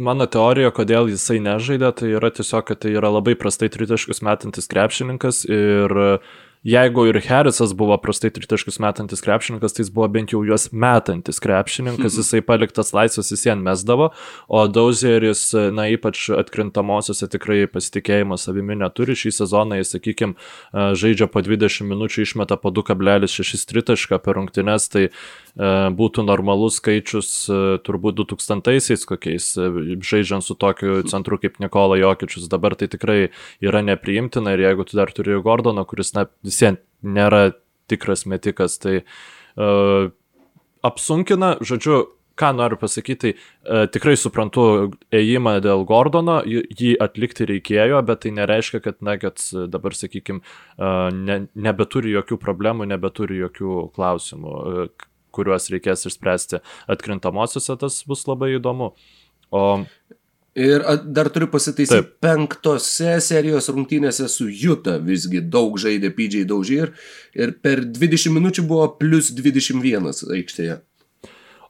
[0.00, 4.70] mano teorija, kodėl jisai nežaidė, tai yra tiesiog, kad tai yra labai prastai tritaškus metantis
[4.70, 6.12] krepšininkas ir e,
[6.62, 11.40] jeigu ir Harrisas buvo prastai tritaškus metantis krepšininkas, tai jis buvo bent jau juos metantis
[11.40, 14.10] krepšininkas, jisai paliktas laisvas vis vien mesdavo,
[14.48, 19.16] o Dozieris, e, na, ypač atkrintamosiose tikrai pasitikėjimo savimi neturi.
[19.16, 20.36] Šį sezoną jis, sakykime,
[20.72, 25.08] žaidžia po 20 minučių, išmeta po 2,6 tritašką per rungtynes, tai
[25.60, 27.30] būtų normalus skaičius
[27.84, 29.48] turbūt 2000-aisiais kokiais,
[30.00, 32.48] žaidžiant su tokiu centru kaip Nikola Jokičius.
[32.48, 33.18] Dabar tai tikrai
[33.60, 37.50] yra nepriimtina ir jeigu tu dar turi Gordoną, kuris na, visiems nėra
[37.90, 40.08] tikras metikas, tai uh,
[40.86, 42.04] apsunkina, žodžiu,
[42.40, 44.62] ką noriu pasakyti, tai e, tikrai suprantu
[45.12, 50.40] ėjimą dėl Gordono, jį atlikti reikėjo, bet tai nereiškia, kad Nuggets dabar, sakykime,
[51.20, 54.88] ne, nebeturi jokių problemų, nebeturi jokių klausimų, e,
[55.34, 58.92] kuriuos reikės išspręsti atkrintamosiose, tas bus labai įdomu.
[59.50, 59.64] O
[60.58, 60.82] Ir
[61.14, 66.90] dar turiu pasitaisyti, penktose serijos rungtynėse su Juta visgi daug žaidė PJ Daužir
[67.38, 70.80] ir per 20 minučių buvo plus 21 aikštėje.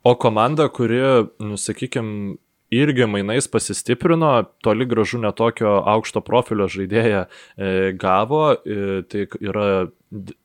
[0.01, 1.03] O komanda, kuri,
[1.45, 2.39] nu, sakykime,
[2.73, 4.33] irgi mainais pasistiprino,
[4.65, 9.67] toli gražu netokio aukšto profilio žaidėją e, gavo, e, tai yra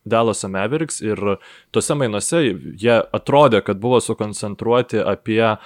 [0.04, 1.20] Dallas Mavericks ir
[1.74, 2.42] tuose mainuose
[2.78, 5.58] jie atrodė, kad buvo sukoncentruoti apie e,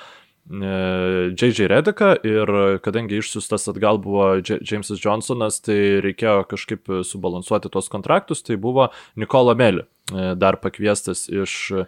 [1.37, 1.69] J.J.
[1.73, 8.57] Rediką ir kadangi išsiustas atgal buvo Jamesas Johnsonas, tai reikėjo kažkaip subalansuoti tos kontraktus, tai
[8.61, 11.85] buvo Nikola Meli E, dar pakviestas iš e,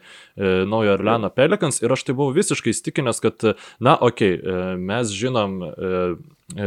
[0.66, 3.46] Naujo Orleano Pelikans ir aš tai buvau visiškai įstikinęs, kad,
[3.83, 5.59] na, okei, okay, mes žinom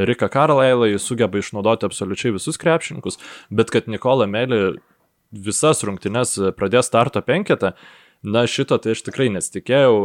[0.10, 4.79] Rika Karlailą, jis sugeba išnaudoti absoliučiai visus krepšininkus, bet kad Nikola Meli
[5.35, 7.75] visas rungtynes pradės starto penketą,
[8.25, 9.95] na šito tai aš tikrai nesitikėjau.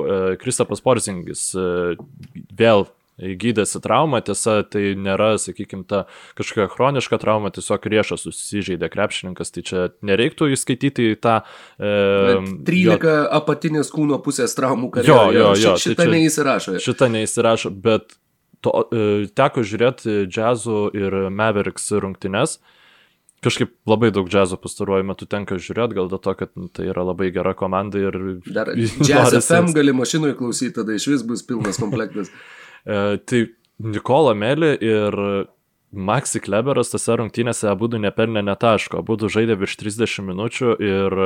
[0.42, 2.88] Kristapas Porzingis vėl
[3.20, 6.04] gydėsi traumą, tiesa, tai nėra, sakykime, ta
[6.38, 11.36] kažkokia chroniška trauma, tiesiog riešas susižeidė krepšininkas, tai čia nereiktų įskaityti į tą...
[11.76, 11.92] E,
[12.68, 15.20] 13 jo, apatinės kūno pusės traumų karjerą.
[15.20, 15.76] Jo, jo, jo.
[15.76, 16.76] Ši, šitą tai neįsirašo.
[16.82, 18.16] Šitą neįsirašo, bet
[18.64, 22.58] to, e, teko žiūrėti džiazų ir Mavericks rungtynes.
[23.40, 27.06] Kažkaip labai daug džiazo pastaruoju metu tenka žiūrėti, gal dėl to, kad nu, tai yra
[27.08, 28.18] labai gera komanda ir...
[28.56, 28.72] Dar
[29.08, 32.32] jazz FM gali mašinoje klausyti, tada iš vis bus pilnas komplektas.
[32.80, 33.42] E, tai
[33.84, 35.14] Nikola Meli ir
[35.90, 41.20] Maxi Kleberas tose rungtynėse abu nepelnė netaško, abu žaidė virš 30 minučių ir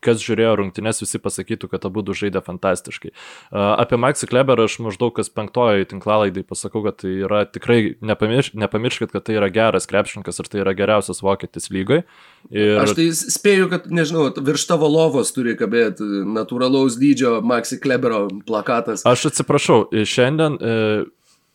[0.00, 3.12] kas žiūrėjo rungtynes, visi pasakytų, kad abu žaidė fantastiškai.
[3.52, 9.12] Apie Maxi Kleberą aš maždaug kas penktojo tinklalaidai pasakau, kad tai yra tikrai, nepamirš, nepamirškit,
[9.12, 12.02] kad tai yra geras krepšininkas ir tai yra geriausias vokietis lygai.
[12.48, 12.80] Ir...
[12.80, 19.04] Aš tai spėju, kad, nežinau, virš tavo lovos turi kabėti natūralaus dydžio Maxi Klebero plakatas.
[19.08, 20.56] Aš atsiprašau, šiandien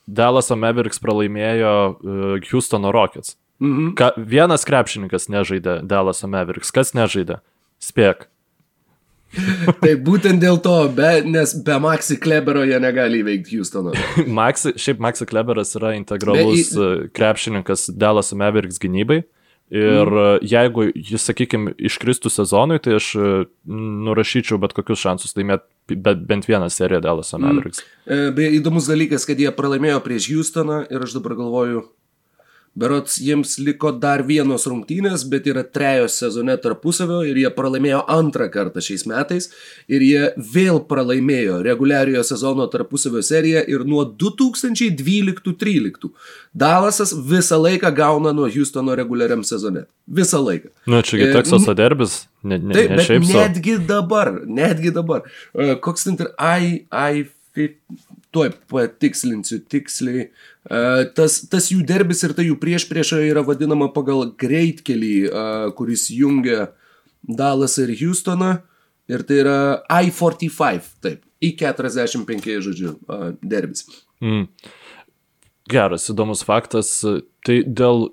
[0.07, 3.35] e, Dallas Mavericks pralaimėjo e, Houstono Rockets.
[3.63, 3.93] Mhm.
[3.95, 7.39] Ka, vienas krepšininkas nežaidė Dallas Mavericks, kas nežaidė?
[7.83, 8.27] Spėk.
[9.83, 13.95] tai būtent dėl to, be, nes be Maxi Klebero jie negali įveikti Houstono.
[14.39, 17.07] Maxi, šiaip Maxi Kleberas yra integralus be, į...
[17.07, 19.23] E, krepšininkas Dallas Mavericks gynybai.
[19.73, 20.43] Ir mm.
[20.45, 23.29] jeigu jis, sakykime, iškristų sezonui, tai aš e,
[24.05, 27.45] nurašyčiau bet kokius šansus laimėti bent vieną seriją Dallas mhm.
[27.47, 27.81] Mavericks.
[28.05, 28.29] Mm.
[28.37, 31.81] Beje, įdomus dalykas, kad jie pralaimėjo prieš Houstoną ir aš dabar galvoju,
[32.75, 38.49] Berots jiems liko dar vienos rungtynės, bet yra trejos sezone tarpusavio ir jie pralaimėjo antrą
[38.51, 39.49] kartą šiais metais
[39.87, 46.11] ir jie vėl pralaimėjo reguliariojo sezono tarpusavio seriją ir nuo 2012-13
[46.55, 49.85] Dalasas visą laiką gauna nuo Houstono reguliariam sezone.
[50.07, 50.69] Visą laiką.
[50.85, 52.25] Na, nu, čiagi e, Teksaso derbis.
[52.43, 55.25] Ne, ne, taip, ne bet netgi dabar, netgi dabar.
[55.51, 57.69] E, koks ten ir I, I,
[58.35, 60.29] tuoj patikslinsiu tiksliai.
[60.65, 65.43] E, tas, tas jų derbis ir ta jų priešprieša yra vadinama pagal greitkelį, e,
[65.77, 66.71] kuris jungia
[67.25, 68.55] Dalasą ir Houstoną.
[69.09, 69.57] Ir tai yra
[70.01, 73.85] I-45, taip, I-45, žodžiu, e, derbis.
[74.25, 74.47] Mm.
[75.69, 76.97] Geras, įdomus faktas.
[77.45, 78.07] Tai dėl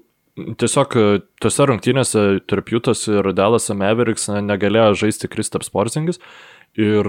[0.61, 0.97] tiesiog
[1.41, 6.21] tose rungtynėse tarp Jutos ir Dallas Mavericks negalėjo žaisti Kristaps Porzingis.
[6.81, 7.09] Ir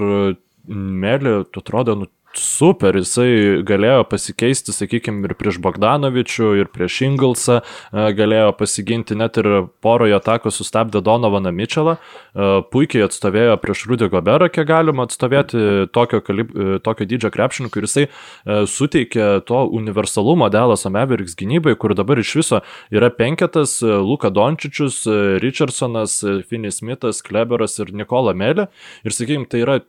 [0.67, 2.07] Melė, atrodo, nu,
[2.39, 9.37] super, jisai galėjo pasikeisti, sakykime, ir prieš Bogdanovičių, ir prieš Inglesą, e, galėjo pasiginti net
[9.41, 15.87] ir poroje atako sustabdė Donovaną Mitchellą, e, puikiai atstovėjo prieš Rudy Goberą, kiek galima atstovėti
[15.93, 18.05] tokio, kalib, e, tokio dydžio krepšininkų ir jisai
[18.67, 25.03] suteikė to universalumo Delaso Mavericks gynybai, kur dabar iš viso yra penketas Luka Dončičius,
[25.43, 28.67] Richardsonas, Finis Smithas, Kleberas ir Nikola Melė.
[29.03, 29.79] Ir sakykime, tai yra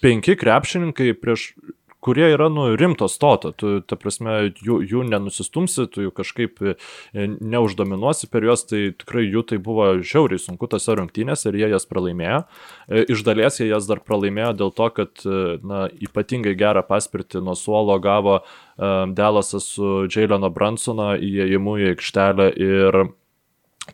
[0.00, 1.50] penki krepšininkai prieš
[2.00, 6.74] kurie yra, nu, rimto stoto, tu, ta prasme, jų, jų nenusistumsi, tu jų kažkaip e,
[7.12, 11.86] neuždominuosi per juos, tai tikrai jų tai buvo žiauriai sunku tose rungtynėse ir jie jas
[11.90, 12.42] pralaimėjo.
[12.88, 17.44] E, iš dalies jie jas dar pralaimėjo dėl to, kad, e, na, ypatingai gerą paspirtį
[17.44, 18.40] nuo suolo gavo
[18.80, 22.96] Delasas su Jaileno Bransono įėjimu į aikštelę ir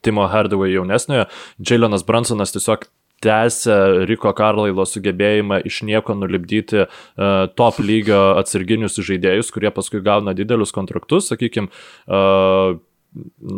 [0.07, 1.27] Timo Hardaway jaunesniojo.
[1.59, 2.87] Jailenas Bransonas tiesiog
[3.27, 10.37] tęsia Riko Karlailo sugebėjimą iš nieko nulipdyti uh, top lygio atsarginius žaidėjus, kurie paskui gauna
[10.37, 11.73] didelius kontraktus, sakykime,
[12.07, 12.79] uh,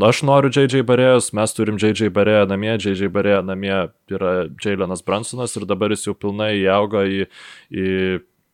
[0.09, 3.75] aš noriu JJ Barėjos, mes turim JJ Barėją namie, JJ Barėja namie
[4.13, 7.27] yra Jailenas Bransonas ir dabar jis jau pilnai įauga į,
[7.71, 7.89] į,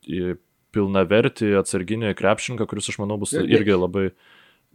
[0.09, 0.23] į
[0.75, 4.09] pilna vertį atsarginį krepšininką, kuris aš manau bus irgi labai,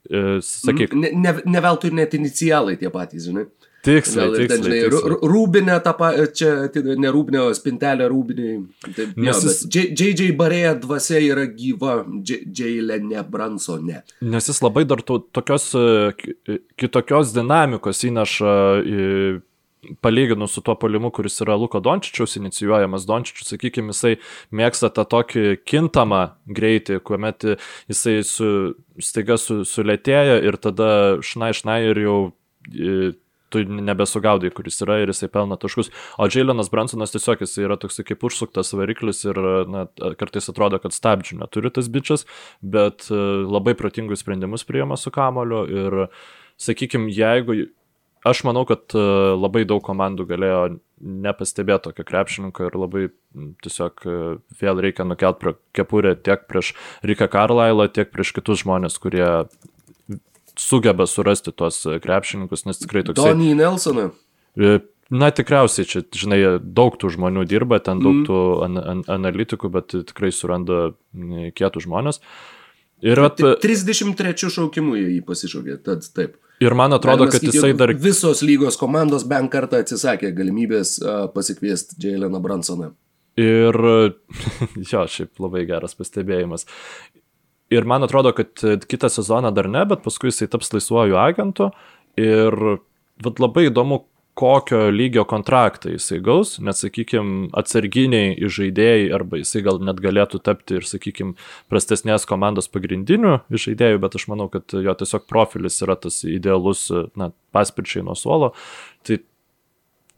[0.08, 0.96] e, sakyk.
[0.96, 3.48] Ne, ne, ne veltui net inicialai tie patys, žinai.
[3.86, 4.60] Tiksliai, tiksliai.
[4.64, 5.18] Žinai, tiksliai.
[5.32, 8.54] Rūbinė, ta, pa, čia ne rūbinė, spintelė rūbinė.
[8.88, 9.60] Taip, Nes jis...
[9.72, 14.04] JJ Barėja dvasia yra gyva, Jailenė Bransonė.
[14.26, 18.56] Nes jis labai dar to, tokios e, kitokios dinamikos įneša
[20.02, 24.18] palyginus su tuo polimu, kuris yra Luko Dončičiaus inicijuojamas, Dončičius, sakykime, jisai
[24.56, 27.48] mėgsta tą tokį kintamą greitį, kuomet
[27.90, 28.50] jisai su,
[29.00, 30.92] staiga su, sulėtėja ir tada
[31.24, 32.20] šnai šnai ir jau
[33.54, 35.92] tu nebesugaudai, kuris yra ir jisai pelna taškus.
[36.18, 39.88] O Jailenas Bransonas tiesiog jisai yra toks kaip užsuktas variklis ir na,
[40.20, 42.28] kartais atrodo, kad stabdžių neturi tas bičias,
[42.62, 43.18] bet e,
[43.50, 46.00] labai protingus sprendimus priima su kamoliu ir,
[46.60, 47.58] sakykime, jeigu
[48.28, 49.02] aš manau, kad e,
[49.40, 50.62] labai daug komandų galėjo
[51.00, 53.04] nepastebėti tokio krepšininko ir labai
[53.64, 54.16] tiesiog e,
[54.60, 55.44] vėl reikia nukelt
[55.76, 56.74] kepurę tiek prieš
[57.08, 59.30] Riką Karlailą, tiek prieš kitus žmonės, kurie
[60.60, 63.22] sugeba surasti tuos e, krepšininkus, nes tikrai toks...
[63.22, 64.10] Donny Nelsoną.
[64.60, 68.28] E, na, tikriausiai čia, žinai, daug tų žmonių dirba, ten daug mm.
[68.28, 70.92] tų an, an, analitikų, bet tikrai suranda
[71.56, 72.22] kietų žmonės.
[73.06, 73.40] Ir at...
[73.64, 76.36] 33 šaukimų jį pasišaukė, tad taip.
[76.60, 77.94] Ir man atrodo, Galima kad sakyti, jisai dar...
[77.96, 80.98] Visos lygos komandos bent kartą atsisakė galimybės
[81.32, 82.92] pasikviesti Jaileną Bransoną.
[83.40, 83.78] Ir
[84.92, 86.68] jo, šiaip labai geras pastebėjimas.
[87.70, 91.70] Ir man atrodo, kad e, kitą sezoną dar ne, bet paskui jisai taps laisvuoju agentu.
[92.20, 92.56] Ir
[93.24, 94.04] vat, labai įdomu,
[94.40, 100.78] kokio lygio kontraktą jisai gaus, nes, sakykime, atsarginiai žaidėjai arba jisai gal net galėtų tapti
[100.80, 101.36] ir, sakykime,
[101.72, 106.86] prastesnės komandos pagrindiniu žaidėjų, bet aš manau, kad jo tiesiog profilis yra tas idealus,
[107.20, 108.54] na, paspirčiai nuo suolo.
[109.04, 109.20] Tai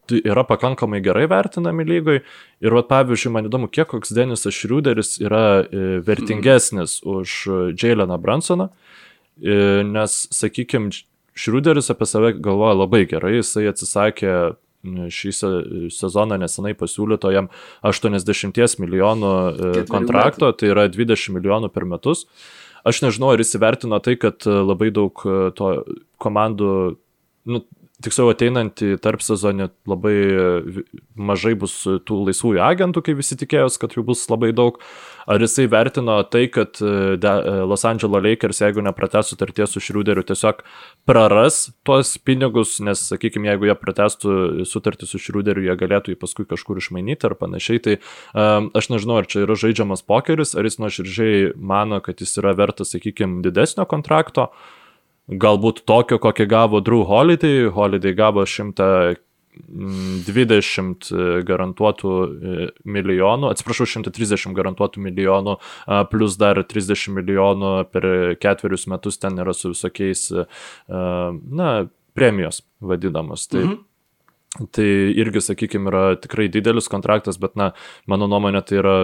[0.10, 2.22] yra pakankamai gerai vertinami lygoj.
[2.62, 7.22] Ir, vat, pavyzdžiui, man įdomu, kiek koks Denisas Šriuderis yra e, vertingesnis mm.
[7.22, 7.38] už
[7.80, 8.70] Jaileną Bransoną,
[9.42, 10.94] e, nes, sakykime,
[11.38, 14.34] Šriuderis apie save galvoja labai gerai, jisai atsisakė
[14.82, 15.32] šį
[15.94, 17.52] sezoną nesenai pasiūlyto jam
[17.86, 22.26] 80 milijonų e, kontrakto, tai yra 20 milijonų per metus.
[22.82, 25.22] Aš nežinau, ar jis įvertino tai, kad labai daug
[25.54, 25.70] to
[26.22, 26.72] komandų,
[27.46, 27.62] nu,
[28.04, 30.16] tiksliau ateinantį tarp sezonį labai
[31.16, 34.80] mažai bus tų laisvųjų agentų, kai visi tikėjos, kad jų bus labai daug.
[35.30, 40.24] Ar jisai vertino tai, kad e, e, Los Angeles Lakers, jeigu nepratęs sutarties su Šriuderiu,
[40.26, 40.64] tiesiog
[41.08, 46.48] praras tuos pinigus, nes, sakykime, jeigu jie pratestų sutartį su Šriuderiu, jie galėtų jį paskui
[46.50, 47.86] kažkur išmainyti ar panašiai.
[47.86, 52.34] Tai um, aš nežinau, ar čia yra žaidžiamas pokeris, ar jis nuoširdžiai mano, kad jis
[52.42, 54.50] yra vertas, sakykime, didesnio kontrakto.
[54.50, 54.81] Uh,
[55.32, 57.70] galbūt tokio, kokį gavo Drew Holiday.
[57.72, 59.22] Holiday gavo 120
[59.72, 60.96] mm,
[61.48, 65.58] garantuotų e, milijonų, atsiprašau, 130 garantuotų milijonų,
[66.12, 68.10] plus dar 30 milijonų per
[68.42, 70.46] ketverius metus ten yra su visokiais, e,
[71.62, 71.72] na,
[72.18, 73.48] premijos vadinamos.
[73.52, 74.68] Tai, mhm.
[74.76, 77.72] tai irgi, sakykime, yra tikrai didelis kontraktas, bet, na,
[78.10, 78.96] mano nuomonė, tai yra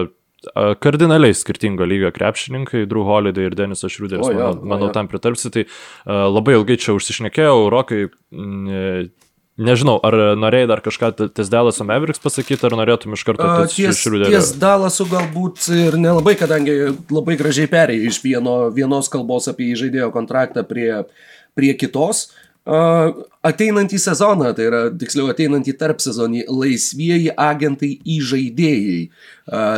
[0.80, 5.50] kardinaliai skirtingo lygio krepšininkai, Drew Holiday ir Denisas Šriuderis, o, manau, o, manau tam pritarsi,
[5.54, 9.08] tai uh, labai ilgai čia užsišnekėjau, Rokai, mm,
[9.58, 14.02] nežinau, ar norėjai dar kažką ties Dalaso Mavericks pasakyti, ar norėtum iš karto ties, ties
[14.04, 14.30] Šriuderio?
[14.36, 16.78] Ties Dalasu galbūt ir nelabai, kadangi
[17.10, 20.92] labai gražiai perėjai iš vieno, vienos kalbos apie įžaidėjo kontraktą prie,
[21.58, 22.28] prie kitos.
[22.28, 29.00] Uh, ateinantį sezoną, tai yra tiksliau ateinantį tarp sezonį, laisvieji agentai įžaidėjai.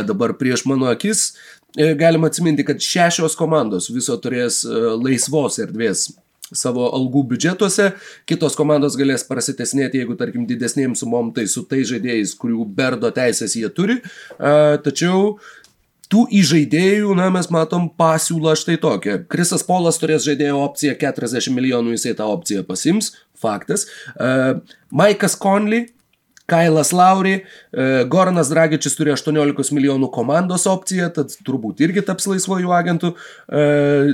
[0.09, 1.29] Dabar prieš mano akis
[1.77, 6.09] e, galima atsiminti, kad šešios komandos viso turės e, laisvos erdvės
[6.51, 7.93] savo algų biudžetuose,
[8.27, 13.55] kitos komandos galės prasitesnėti, jeigu tarkim didesnėms sumom, tai su tai žaidėjais, kurių berdo teisės
[13.55, 14.01] jie turi.
[14.37, 15.37] Tačiau
[16.11, 19.21] tų įžaidėjų, na, mes matom pasiūlą štai tokią.
[19.31, 23.87] Krisas Polas turės žaidėjo opciją 40 milijonų, jisai tą opciją pasims, faktas.
[24.15, 24.59] Uh,
[24.91, 25.87] Maikas Conley,
[26.51, 32.75] Kailas Lauri, uh, Goranas Dragičius turi 18 milijonų komandos opciją, tad turbūt irgi taps laisvojų
[32.81, 33.15] agentų.
[33.47, 34.13] Uh,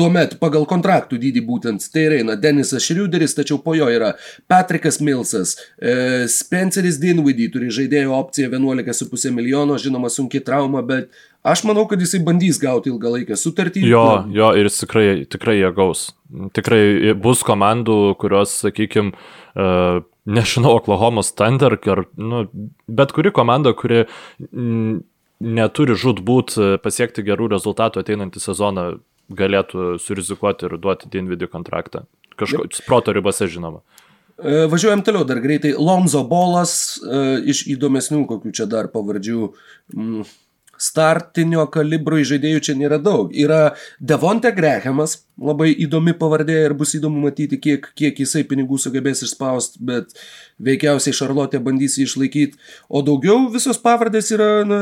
[0.00, 4.14] Tuomet pagal kontraktų dydį būtent tai eina Denisas Šriuderis, tačiau po jo yra
[4.48, 11.10] Patrikas Milsas, e, Spenceris Dinwiddie turi žaidėjo opciją 11,5 milijono, žinoma sunki trauma, bet
[11.46, 13.84] aš manau, kad jisai bandys gauti ilgalaikę sutartį.
[13.88, 16.10] Jo, jo, ir jis tikrai, tikrai jie gaus.
[16.56, 19.14] Tikrai bus komandų, kurios, sakykime,
[19.56, 22.44] uh, nežinau, Oklahoma Thunder, ar, nu,
[22.88, 24.04] bet kuri komanda, kuri
[25.40, 28.86] neturi žudbūt pasiekti gerų rezultatų ateinantį sezoną,
[29.30, 32.04] galėtų surizikuoti ir duoti Dinvidį kontraktą.
[32.40, 33.82] Kažko, sproto ribose, žinoma.
[34.40, 35.74] E, važiuojam toliau dar greitai.
[35.76, 39.50] Lonzo Bolas e, iš įdomesnių kokių čia dar pavardžių.
[39.94, 40.24] Mm,
[40.80, 43.34] startinio kalibro žaidėjų čia nėra daug.
[43.36, 49.24] Yra Devonte Grehamas, labai įdomi pavardė ir bus įdomu matyti, kiek, kiek jisai pinigų sugebės
[49.26, 50.14] išspausti, bet
[50.60, 52.60] veikiausiai Šarlotė bandys jį išlaikyti.
[52.88, 54.80] O daugiau visos pavardės yra, na,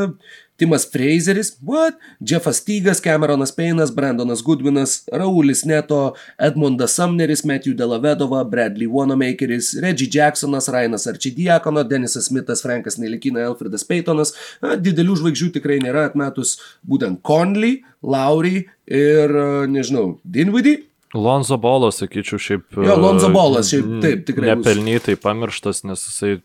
[0.59, 1.95] Timas Fraseris, what?
[2.21, 10.11] Jeffas Tygas, Cameronas Paynas, Brandonas Goodwinas, Raulis Neto, Edmundas Sumneris, Matthew Delavedova, Bradley Wanamakeris, Reggie
[10.11, 14.35] Jacksonas, Rainas Arčidiakono, Denisas Smithas, Frankas Nelikina, Alfredas Paytonas.
[14.59, 19.39] Na, didelių žvaigždžių tikrai nėra atmetus būtent Conley, Laury ir,
[19.71, 20.89] nežinau, Dinwiddie.
[21.15, 22.67] Lonzo Bolas, sakyčiau, šiaip.
[22.85, 24.51] Jo, Lonzo Bolas, šiaip taip, tikrai.
[24.53, 26.41] Nepelnytai pamirštas, nes jisai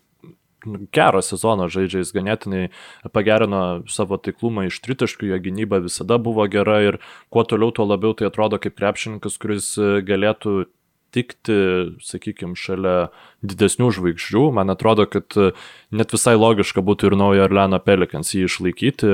[0.94, 2.62] gerą sezoną žaidžia, jis ganėtinai
[3.14, 7.00] pagerino savo taiklumą iš tritaškių, jo gynyba visada buvo gera ir
[7.32, 9.74] kuo toliau, tuo labiau tai atrodo kaip krepšininkas, kuris
[10.08, 10.64] galėtų
[11.14, 11.56] tikti,
[12.02, 13.08] sakykime, šalia
[13.44, 14.42] didesnių žvaigždžių.
[14.56, 15.52] Man atrodo, kad e,
[15.94, 19.10] net visai logiška būtų ir naujo Orleano Pelikans jį išlaikyti,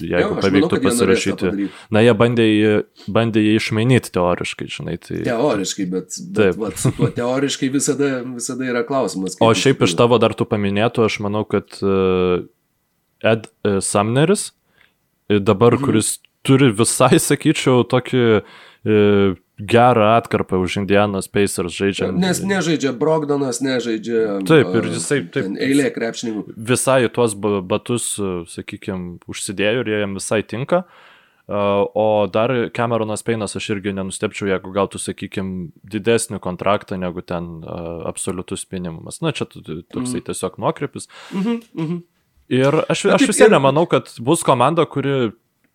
[0.00, 1.52] jeigu jo, pavyktų manau, pasirašyti.
[1.94, 2.72] Na, jie bandė jį,
[3.10, 4.96] bandė jį išmainyti teoriškai, žinai.
[5.02, 5.20] Tai...
[5.26, 9.38] Teoriškai, bet, bet vat, tuo teoriškai visada, visada yra klausimas.
[9.42, 12.46] O šiaip iš tavo dar tų paminėtų, aš manau, kad uh,
[13.20, 14.50] Ed uh, Sumneris,
[15.30, 15.86] dabar, mhm.
[15.86, 18.24] kuris turi visai, sakyčiau, tokį
[19.60, 22.10] gerą atkarpą už Indianos Pacers žaidžia.
[22.12, 24.40] Nes nežaidžia Brogdonas, nežaidžia.
[24.48, 25.52] Taip, ir jisai taip.
[25.60, 26.56] Eilė krepšininkų.
[26.56, 28.14] Visai tuos batus,
[28.54, 30.84] sakykime, užsidėjo ir jie jam visai tinka.
[31.50, 38.06] O dar Cameronas Peinas aš irgi nenustepčiau, jeigu gautų, sakykime, didesnį kontraktą negu ten uh,
[38.06, 39.18] absoliutus minimumas.
[39.18, 40.26] Na, čia toksai mm.
[40.30, 41.10] tiesiog nuokrypis.
[41.34, 42.00] Mm -hmm, mm -hmm.
[42.50, 45.30] Ir aš, aš vis tiek nemanau, kad bus komanda, kuri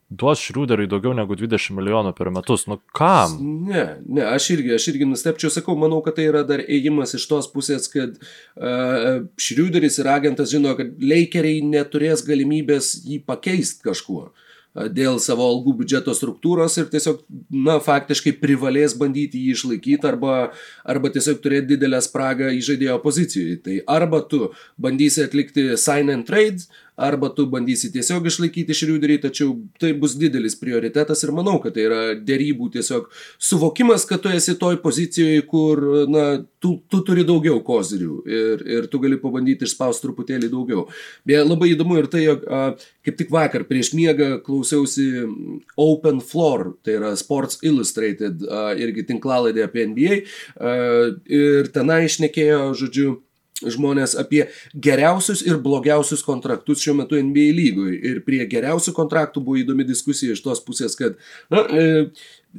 [0.09, 2.65] duos Šriuderiui daugiau negu 20 milijonų per metus.
[2.69, 3.35] Nu kam?
[3.69, 7.27] Ne, ne, aš irgi, aš irgi nustepčiau, sakau, manau, kad tai yra dar ėjimas iš
[7.31, 14.29] tos pusės, kad uh, Šriuderis ir agentas žino, kad Lakeriai neturės galimybės jį pakeisti kažkuo
[14.75, 20.35] dėl savo algų biudžeto struktūros ir tiesiog, na, faktiškai privalės bandyti jį išlaikyti arba,
[20.83, 23.59] arba tiesiog turėti didelę spragą į žaidėjo pozicijoje.
[23.63, 24.49] Tai arba tu
[24.81, 30.55] bandysi atlikti sign and trade, arba tu bandysi tiesiog išlaikyti Šriuderį, tačiau tai bus didelis
[30.59, 33.09] prioritetas ir manau, kad tai yra dėrybų tiesiog
[33.41, 35.81] suvokimas, kad tu esi toj pozicijoje, kur
[36.11, 36.25] na,
[36.63, 40.85] tu, tu turi daugiau kozirių ir, ir tu gali pabandyti išspausti truputėlį daugiau.
[41.27, 42.63] Beje, labai įdomu ir tai, jog a,
[43.05, 45.09] kaip tik vakar prieš miegą klausiausi
[45.81, 50.75] Open Floor, tai yra Sports Illustrated, a, irgi tinklalaidė apie NBA a,
[51.27, 53.19] ir tenai išnekėjo, žodžiu,
[53.63, 54.45] žmonės apie
[54.75, 57.93] geriausius ir blogiausius kontraktus šiuo metu NBA lygoj.
[58.11, 61.15] Ir prie geriausių kontraktų buvo įdomi diskusija iš tos pusės, kad
[61.53, 61.85] na, e,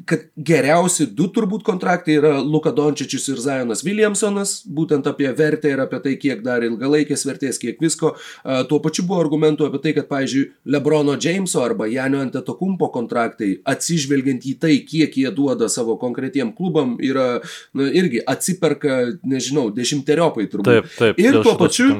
[0.04, 5.80] kad geriausi du turbūt kontraktai yra Luka Dončičius ir Zajonas Williamsonas, būtent apie vertę ir
[5.82, 8.12] apie tai, kiek dar ilgalaikės vertės, kiek visko.
[8.68, 10.44] Tuo pačiu buvo argumentų apie tai, kad, pavyzdžiui,
[10.74, 16.96] Lebrono Jameso arba Janio Antetokumpo kontraktai, atsižvelgiant į tai, kiek jie duoda savo konkretiem klubam,
[17.00, 17.28] yra
[17.72, 20.82] na, irgi atsiperka, nežinau, dešimteriopai turbūt.
[20.82, 21.22] Taip, taip.
[21.22, 21.92] Ir tuo pačiu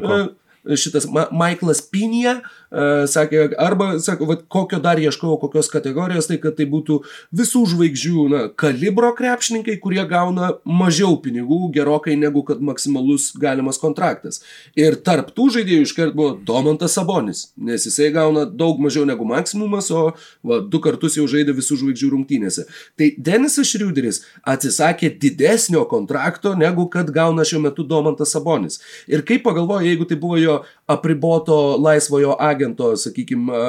[0.75, 6.39] šitas Ma Michaelas Pinija E, sakė, arba, sako, va, kokio dar ieškojau, kokios kategorijos, tai
[6.43, 6.99] kad tai būtų
[7.39, 14.43] visų žvaigždžių, na, kalibro krepšininkai, kurie gauna mažiau pinigų gerokai negu kad maksimalus galimas kontraktas.
[14.79, 19.93] Ir tarp tų žaidėjų iškart buvo Domantas Sabonis, nes jisai gauna daug mažiau negu maksimumas,
[19.95, 20.11] o
[20.43, 22.67] va, du kartus jau žaidė visų žvaigždžių rungtynėse.
[22.99, 28.83] Tai Denisas Šriuderis atsisakė didesnio kontrakto, negu kad gauna šiuo metu Domantas Sabonis.
[29.07, 30.56] Ir kaip pagalvoju, jeigu tai buvo jo
[30.91, 33.61] apriboto laisvojo agento, sakykime,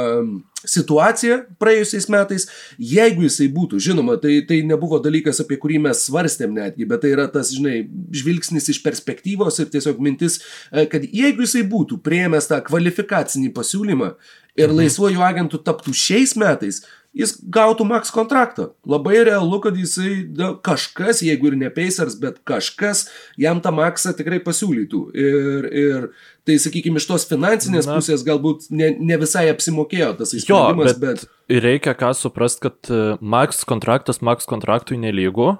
[0.68, 2.48] situaciją praėjusiais metais,
[2.82, 7.14] jeigu jisai būtų, žinoma, tai, tai nebuvo dalykas, apie kurį mes svarstėm netgi, bet tai
[7.14, 7.84] yra tas, žinai,
[8.16, 10.40] žvilgsnis iš perspektyvos ir tiesiog mintis,
[10.72, 14.14] e, kad jeigu jisai būtų prieėmęs tą kvalifikacinį pasiūlymą
[14.58, 16.82] ir laisvuoju agentu taptų šiais metais,
[17.18, 18.70] jis gautų max kontraktą.
[18.88, 23.08] Labai realu, kad jisai da, kažkas, jeigu ir ne Pacers, bet kažkas
[23.40, 25.02] jam tą maksą tikrai pasiūlytų.
[25.18, 26.08] Ir, ir
[26.48, 27.98] tai, sakykime, iš tos finansinės Na.
[28.00, 31.26] pusės galbūt ne, ne visai apsimokėjo tas įspūdimas, bet...
[31.26, 31.64] bet...
[31.68, 35.56] Reikia ką suprast, kad e, max kontraktas max kontraktui nelygu.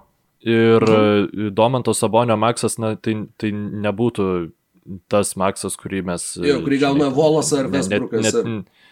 [0.48, 1.50] Ir mhm.
[1.58, 4.28] Domanto Sabonio maksas, na, tai, tai nebūtų
[5.12, 6.28] tas maksas, kurį mes...
[6.40, 8.30] Jo, kurį gauna Volas ar Vesbrukas.
[8.30, 8.86] Net, net,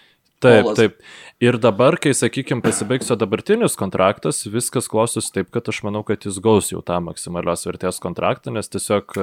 [0.43, 0.97] Taip, taip.
[1.43, 6.27] Ir dabar, kai, sakykime, pasibaigs jo dabartinis kontraktas, viskas klostosi taip, kad aš manau, kad
[6.27, 9.15] jis gaus jau tą maksimalios vertės kontraktą, nes tiesiog,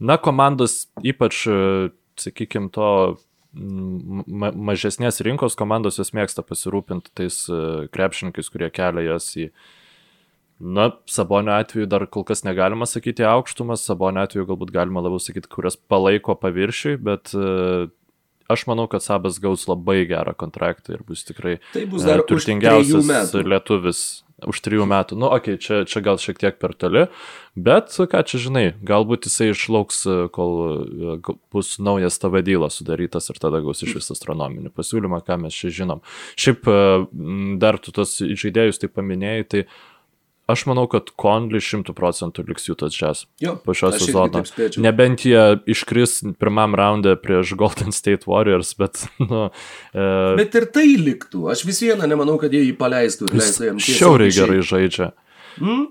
[0.00, 1.44] na, komandos, ypač,
[2.20, 2.90] sakykime, to
[3.52, 7.42] ma mažesnės rinkos komandos jos mėgsta pasirūpinti tais
[7.90, 9.48] krepšininkais, kurie kelia jas į,
[10.60, 15.50] na, Sabonio atveju dar kol kas negalima sakyti aukštumas, Sabonio atveju galbūt galima labiau sakyti,
[15.50, 17.34] kurias palaiko paviršiui, bet
[18.50, 23.34] aš manau, kad Sabas gaus labai gerą kontraktą ir bus tikrai tai bus dar turtingiausias
[23.40, 24.02] lietuvis
[24.48, 25.18] už trijų metų.
[25.20, 27.02] Nu, okei, okay, čia, čia gal šiek tiek per toli,
[27.60, 30.00] bet ką čia žinai, galbūt jisai išlauks,
[30.32, 30.54] kol
[31.52, 35.74] bus naujas tavo dylas sudarytas ir tada gaus iš vis astronominį pasiūlymą, ką mes čia
[35.82, 36.00] žinom.
[36.40, 36.68] Šiaip
[37.60, 39.78] dar tu tos žaidėjus tai paminėjai, tai uh,
[40.50, 43.26] Aš manau, kad Conley 100 procentų liks Jutas Jazz
[43.64, 44.42] po šio sezono.
[44.82, 49.04] Nebent jie iškris pirmam raunde prieš Golden State Warriors, bet...
[49.30, 49.46] Nu,
[49.94, 50.04] e...
[50.40, 51.44] Bet ir tai liktų.
[51.52, 53.28] Aš vis vieną nemanau, kad jie jį paleistų.
[53.78, 55.12] Šiauriai gerai žaidžia.
[55.60, 55.90] Hmm?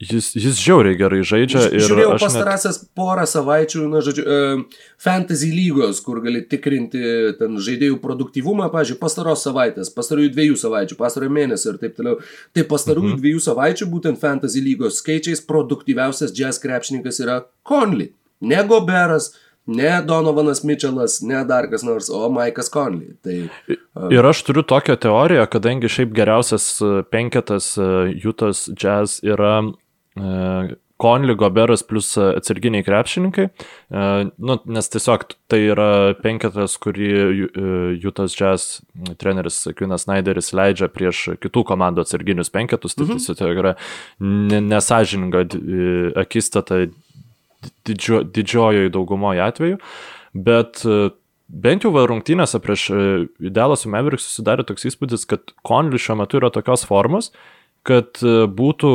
[0.00, 1.66] Jis, jis žiauriai gerai žaidžia.
[1.76, 2.86] Žiūrėjau pastarąsias net...
[2.96, 7.02] porą savaičių, na, žodžiu, uh, fantasy lygos, kur gali tikrinti
[7.36, 12.16] ten žaidėjų produktyvumą, pažiūrėjau, pastaros savaitės, pastarųjų dviejų savaičių, pastarojo mėnesio ir taip toliau.
[12.56, 13.20] Tai pastarųjų mhm.
[13.20, 17.36] dviejų savaičių būtent fantasy lygos skaičiais produktyviausias jazz krepšininkas yra
[17.68, 18.14] Conley.
[18.40, 19.34] Ne Goberas,
[19.68, 23.18] ne Donovanas Mitchellas, ne dar kas nors, o Maikas Conley.
[23.20, 23.36] Tai,
[23.68, 24.08] uh...
[24.08, 26.72] Ir aš turiu tokią teoriją, kadangi šiaip geriausias
[27.12, 27.74] penketas
[28.24, 29.58] Jutas jazz yra
[31.00, 33.46] Konli, Goberas plus atsarginiai krepšininkai,
[34.36, 35.86] nu, nes tiesiog tai yra
[36.20, 37.08] penketas, kurį
[38.02, 38.82] Jutas Jazz
[39.20, 43.22] treneris Kvinas Snyderis leidžia prieš kitų komandų atsarginius penketus, tai mhm.
[43.30, 43.74] tiesiog yra
[44.20, 45.46] nesažininga
[46.20, 46.82] akistata
[47.88, 49.80] didžio, didžiojoje daugumoje atveju,
[50.36, 50.84] bet
[51.48, 52.90] bent jau rungtynėse prieš
[53.40, 57.32] Idealas su Mavericks susidarė toks įspūdis, kad Konli šiuo metu yra tokios formos,
[57.88, 58.90] kad būtų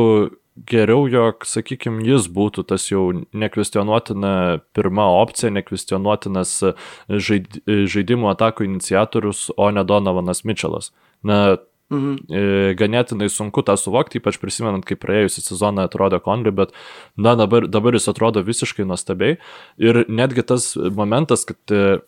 [0.56, 6.58] geriau, jog, sakykime, jis būtų tas jau nekvestionuotina pirma opcija, nekvestionuotinas
[7.10, 10.94] žaid, žaidimų atakų iniciatorius, o ne Donovanas Mitčelas.
[11.26, 11.58] Na,
[11.94, 12.34] Mhm.
[12.34, 16.74] E, ganėtinai sunku tą suvokti, ypač prisimenant, kaip praėjusią sezoną atrodė Konli, bet
[17.14, 19.38] na, dabar, dabar jis atrodo visiškai nuostabiai.
[19.78, 22.00] Ir netgi tas momentas, kad e,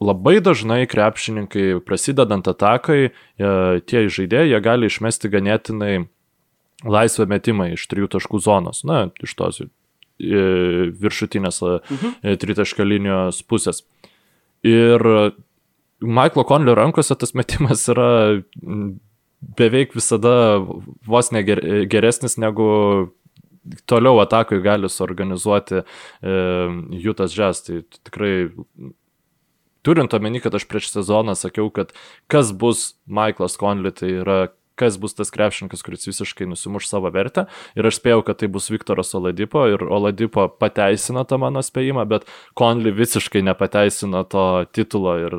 [0.00, 3.52] labai dažnai krepšininkai prasidedant atakai, e,
[3.84, 6.08] tie žaidėjai, jie gali išmesti ganėtinai
[6.86, 9.68] laisvą metimą iš trijų taškų zonos, na, iš tos e,
[10.18, 12.38] viršutinės e, mhm.
[12.42, 13.84] tritaškio linijos pusės.
[14.66, 15.02] Ir
[15.98, 18.10] Michaelo Conlio rankose tas metimas yra
[19.58, 20.58] beveik visada
[21.06, 22.68] vos negeresnis negu
[23.86, 25.84] toliau atakui gali suorganizuoti e,
[27.02, 27.62] Jutas Jazz.
[27.66, 28.50] Tai tikrai
[29.86, 31.92] turint omeny, kad aš prieš sezoną sakiau, kad
[32.30, 34.38] kas bus Michaelas Conley, tai yra
[34.78, 37.46] kas bus tas krepšininkas, kuris visiškai nusimuš savo vertę.
[37.78, 42.28] Ir aš spėjau, kad tai bus Viktoras Oladipo ir Oladipo pateisino tą mano spėjimą, bet
[42.58, 45.36] Conley visiškai nepateisino to titulo ir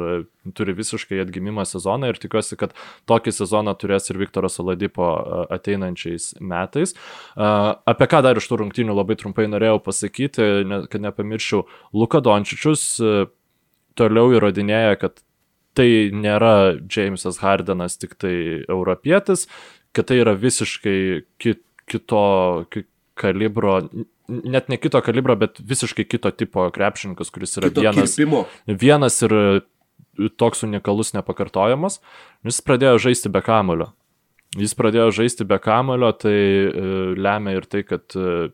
[0.55, 2.75] turi visiškai atgimimo sezoną ir tikiuosi, kad
[3.09, 5.07] tokį sezoną turės ir Viktoras Oladipo
[5.51, 6.95] ateinančiais metais.
[7.35, 10.49] Apie ką dar iš tų rungtynių labai trumpai norėjau pasakyti,
[10.89, 12.85] kad nepamirščiau, Luka Dončičius
[13.99, 15.19] toliau įrodinėja, kad
[15.79, 16.53] tai nėra
[16.83, 18.35] Jamesas Hardenas tik tai
[18.67, 19.47] europietis,
[19.95, 20.99] kad tai yra visiškai
[21.41, 22.23] kit, kito
[23.19, 23.79] kalibro,
[24.29, 28.45] net ne kito kalibro, bet visiškai kito tipo krepšininkas, kuris yra kito vienas, kirpimo.
[28.67, 29.35] vienas ir
[30.39, 31.99] toks unikalus, nepakartojamas.
[32.47, 33.93] Jis pradėjo žaisti be kamulio.
[34.57, 36.69] Jis pradėjo žaisti be kamulio, tai e,
[37.21, 38.49] lemia ir tai, kad e,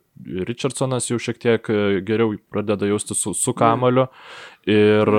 [0.47, 4.09] Richardsonas jau šiek tiek e, geriau pradeda jausti su, su kamulio.
[4.67, 5.11] Ir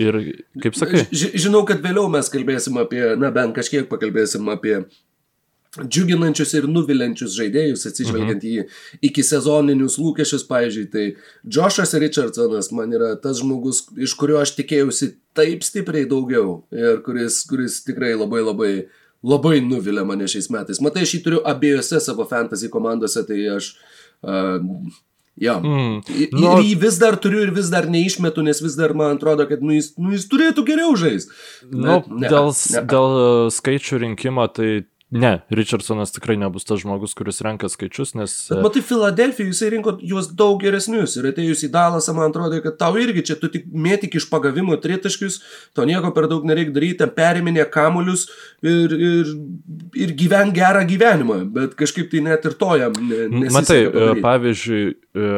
[0.00, 0.18] Ir
[0.62, 1.06] kaip sakai?
[1.12, 4.78] Ž, žinau, kad vėliau mes kalbėsim apie, na bent kažkiek pakalbėsim apie
[5.72, 8.64] džiuginančius ir nuviliančius žaidėjus, atsižvelgiant mhm.
[9.02, 11.04] į iki sezoninius lūkesčius, pavyzdžiui, tai
[11.44, 17.40] Joshas Richardsonas man yra tas žmogus, iš kurio aš tikėjausi taip stipriai daugiau ir kuris,
[17.48, 18.72] kuris tikrai labai labai
[19.22, 20.80] labai nuvilia mane šiais metais.
[20.82, 23.72] Matai, aš jį turiu abiejose savo fantasy komandose, tai aš
[24.26, 24.58] uh,
[25.40, 25.56] Jo.
[25.64, 26.02] Mm.
[26.12, 29.46] Ir nu, jį vis dar turiu ir vis dar neišmetu, nes vis dar man atrodo,
[29.48, 31.32] kad nu, jis, nu, jis turėtų geriau žaisti.
[31.70, 32.82] Nu, ne, dėl, ne.
[32.90, 33.16] dėl
[33.56, 34.82] skaičių rinkimo, tai
[35.12, 38.32] Ne, Richardsonas tikrai nebus tas žmogus, kuris renka skaičius, nes...
[38.48, 41.18] Bet matai, Filadelfijai jisai rinko juos daug geresnius.
[41.20, 44.78] Ir atėjus į Dalasą, man atrodo, kad tau irgi čia tu tik mėtik iš pagavimo
[44.80, 45.36] tritaškius,
[45.76, 48.24] to nieko per daug nereikia daryti, periminė kamulius
[48.64, 49.34] ir, ir,
[50.00, 52.96] ir gyven gerą gyvenimą, bet kažkaip tai net ir to jam.
[53.04, 55.28] Ne, matai, e, pavyzdžiui, e,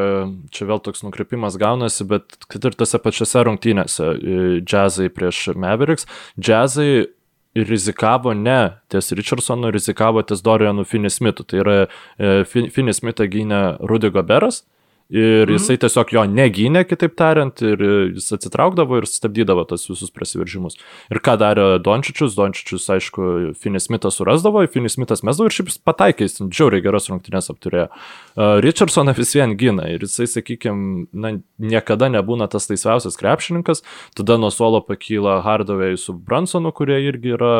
[0.55, 6.07] čia vėl toks nukreipimas gaunasi, bet kad ir tose pačiose rungtynėse, e, džiazai prieš Mavericks,
[6.39, 7.09] džiazai
[7.55, 11.45] rizikavo ne ties Richardsonu, rizikavo ties Dorianu Finismitu.
[11.45, 12.45] Tai yra e,
[12.75, 14.65] Finismitą gynė Rudy Goberas,
[15.13, 15.59] Ir mhm.
[15.59, 17.83] jisai tiesiog jo negynė, kitaip tariant, ir
[18.17, 20.79] jis atsitraukdavo ir stabdydavo tas visus prasiveržimus.
[21.13, 22.33] Ir ką darė Dončičius?
[22.39, 23.27] Dončičius, aišku,
[23.61, 27.91] Finismitas surasdavo, Finismitas mesdavo ir šiaip pataikė, jis džiauriai geras rungtynės apturėjo.
[27.93, 33.85] Uh, Richardsoną vis vien gina ir jisai, sakykime, na, niekada nebūna tas laisviausias krepšininkas,
[34.17, 37.55] tada nuo suolo pakyla Hardovėjai su Bransonu, kurie irgi yra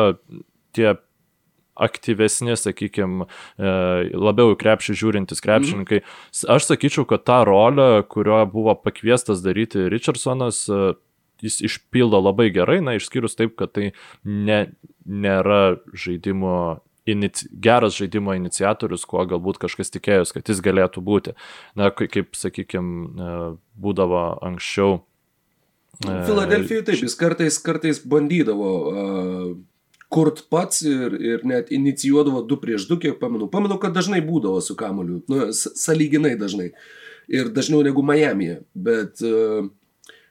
[0.75, 0.97] tie
[1.75, 6.01] aktyvesni, sakykime, labiau į krepšį žiūrintis krepšininkai.
[6.55, 10.95] Aš sakyčiau, kad tą rolę, kurio buvo pakviestas daryti Richardsonas, e,
[11.43, 13.91] jis išpildo labai gerai, na, išskyrus taip, kad tai
[14.23, 14.61] ne,
[15.05, 21.35] nėra žaidimo inici, geras žaidimo iniciatorius, kuo galbūt kažkas tikėjus, kad jis galėtų būti.
[21.77, 25.03] Na, kaip, sakykime, būdavo anksčiau.
[26.03, 29.55] E, Filadelfijoje taip, jis kartais, kartais bandydavo uh,
[30.09, 33.49] kurt pats ir, ir net inicijuodavo 2 prieš 2, kiek pamenu.
[33.51, 36.71] Pamenu, kad dažnai būdavo su kamoliu, nu, saliginai dažnai.
[37.31, 38.59] Ir dažniau negu Miami'e.
[38.77, 39.65] Bet, uh,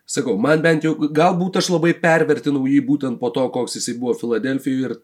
[0.07, 4.14] sakau, man bent jau, galbūt aš labai pervertinau jį būtent po to, koks jisai buvo
[4.18, 4.97] Filadelfijoje ir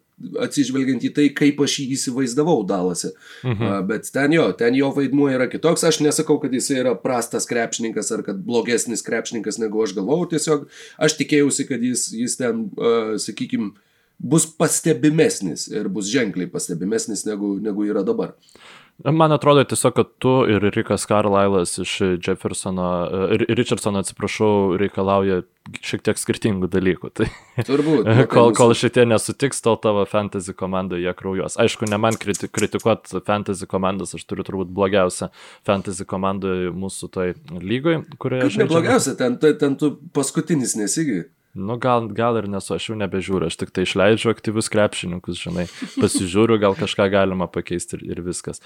[0.44, 3.10] atsižvelgiant į tai, kaip aš jį įsivaizdavau Dalase.
[3.42, 3.66] Mhm.
[3.66, 5.82] Uh, bet ten jo, ten jo vaidmuo yra kitoks.
[5.88, 10.30] Aš nesakau, kad jisai yra prastas krepšininkas ar kad blogesnis krepšininkas negu aš galvojau.
[10.36, 10.66] Tiesiog
[11.00, 13.74] aš tikėjausi, kad jis, jis ten, uh, sakykime,
[14.20, 18.36] bus pastebimesnis ir bus ženkliai pastebimesnis negu, negu yra dabar.
[19.04, 21.94] Man atrodo tiesiog, kad tu ir Rikas Carlylas iš
[22.26, 22.88] Jeffersono,
[23.32, 25.40] ir Richardsono, atsiprašau, reikalauja
[25.80, 27.10] šiek tiek skirtingų dalykų.
[27.16, 27.30] Tai
[27.64, 28.10] Turbūt.
[28.34, 31.56] kol, kol šitie nesutiks, tol tavo fantasy komandoje jie kraujuos.
[31.64, 35.30] Aišku, ne man kriti, kritikuoti fantasy komandas, aš turiu turbūt blogiausią
[35.64, 38.60] fantasy komandą mūsų toj lygoje, kurioje aš.
[38.60, 41.22] Ne blogiausia, ten, ten tu paskutinis nesigi.
[41.54, 45.64] Nu, gal, gal ir nesu, aš jau nebežiūriu, aš tik tai išleidžiu aktyvius krepšininkus, žinai,
[45.96, 48.62] pasižiūriu, gal kažką galima pakeisti ir, ir viskas.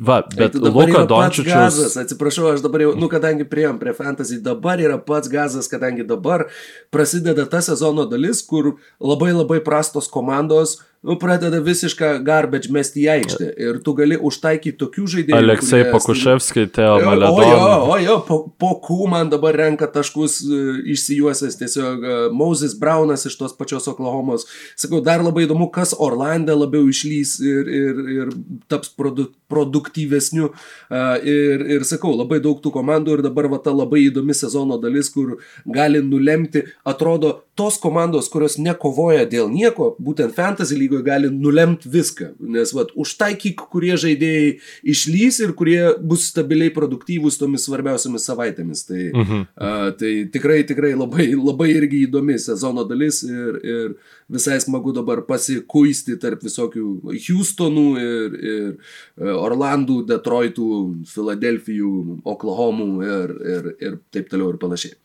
[0.00, 1.98] Va, bet Luka Dončičius.
[2.00, 6.46] Atsiprašau, aš dabar jau, nu, kadangi prieėm prie fantasy, dabar yra pats gazas, kadangi dabar
[6.94, 13.08] prasideda ta sezono dalis, kur labai labai prastos komandos nu, pradeda visišką garbage mesti į
[13.14, 13.48] aikštę.
[13.60, 15.36] Ir tu gali užtaikyti tokių žaidėjų.
[15.36, 17.36] Aleksai Pakuševskai, Teo Maledon.
[17.36, 22.16] O jo, o jo, po, po kų man dabar renka taškus uh, išsijuosęs tiesiog uh,
[22.32, 24.48] Moses Brownas iš tos pačios Oklahomos.
[24.80, 28.34] Sakau, dar labai įdomu, kas Orlande labiau išlys ir, ir, ir
[28.72, 30.54] taps produ, produktyvesniu.
[30.88, 34.80] Uh, ir, ir sakau, labai daug tų komandų ir dabar va ta labai įdomi sezono
[34.80, 35.36] dalis, kur
[35.68, 41.88] gali nulemti, atrodo, tos komandos, kurios nekovoja dėl nieko, būtent fantasy lygo lygoje gali nulemti
[41.88, 48.84] viską, nes vat, užtaikyk, kurie žaidėjai išlys ir kurie bus stabiliai produktyvūs tomis svarbiausiamis savaitėmis.
[48.86, 49.44] Tai, mhm.
[49.56, 53.94] a, tai tikrai, tikrai labai, labai irgi įdomi sezono dalis ir, ir
[54.28, 60.68] visai smagu dabar pasikuisti tarp visokių Houstonų ir, ir Orlandų, Detroitų,
[61.10, 64.98] Filadelfijų, Oklahomų ir, ir, ir taip toliau ir panašiai.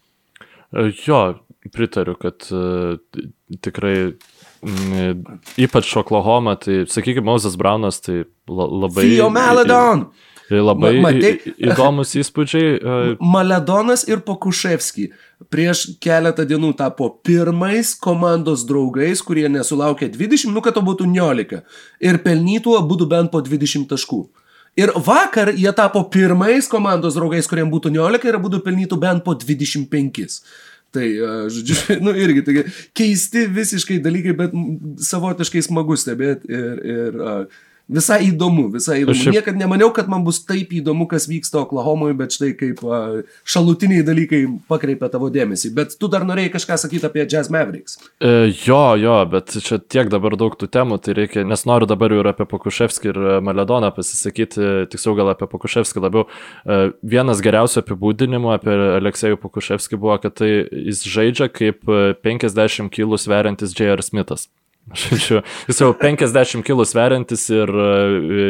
[1.08, 1.40] Jo,
[1.74, 2.94] pritariu, kad uh,
[3.66, 4.14] tikrai
[5.60, 9.07] ypač Oklahoma, tai sakykime, Moses Braunas, tai labai...
[9.07, 10.10] Fio Maledon!
[10.49, 12.70] Labai Ma, matai, įdomus įspūdžiai.
[12.82, 12.93] E,
[13.36, 15.12] Maledonas ir Pokuševski
[15.53, 21.62] prieš keletą dienų tapo pirmais komandos draugais, kurie nesulaukė 20, nu kad to būtų 19.
[22.01, 24.24] Ir pelnytų abu bent po 20 taškų.
[24.80, 29.36] Ir vakar jie tapo pirmais komandos draugais, kuriems būtų 19 ir abu pelnytų bent po
[29.38, 30.41] 25.
[30.96, 31.06] Tai,
[31.54, 31.76] žodžiu,
[32.06, 32.64] nu irgi tokie
[32.98, 34.56] keisti visiškai dalykai, bet
[35.06, 37.60] savotiškai smagu stebėti ir, ir uh,
[37.90, 39.18] visai įdomu, visai įdomu.
[39.18, 39.36] Šiaip...
[39.40, 42.84] Niekad nemaniau, kad man bus taip įdomu, kas vyksta Oklahomoje, bet štai kaip
[43.50, 45.72] šalutiniai dalykai pakreipia tavo dėmesį.
[45.78, 47.98] Bet tu dar norėjai kažką sakyti apie Jazz Mavericks.
[48.22, 52.14] E, jo, jo, bet čia tiek dabar daug tų temų, tai reikia, nes noriu dabar
[52.16, 56.28] ir apie Pokuševskį ir Maledoną pasisakyti, tiksliau gal apie Pokuševskį labiau.
[56.30, 56.80] E,
[57.16, 61.84] vienas geriausių apibūdinimų apie Aleksejų Pokuševskį buvo, kad tai jis žaidžia kaip
[62.24, 64.06] 50 kg sveriantis J.R.
[64.06, 64.50] Smithas.
[64.90, 68.46] Žodžiu, jis jau 50 kg sveriantis ir e,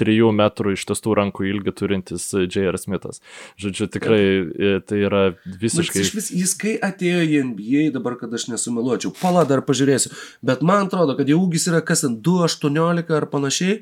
[0.00, 2.76] trijų metrų ištestų rankų ilgį turintis J.R.
[2.80, 3.22] Smithas.
[3.60, 6.02] Žodžiu, tikrai e, tai yra visiškai...
[6.02, 10.12] Bet vis, jis kai atėjo į NBA, dabar, kad aš nesumeluočiau, pala dar pažiūrėsiu,
[10.46, 13.80] bet man atrodo, kad jo ūgis yra kas ten 2,18 ar panašiai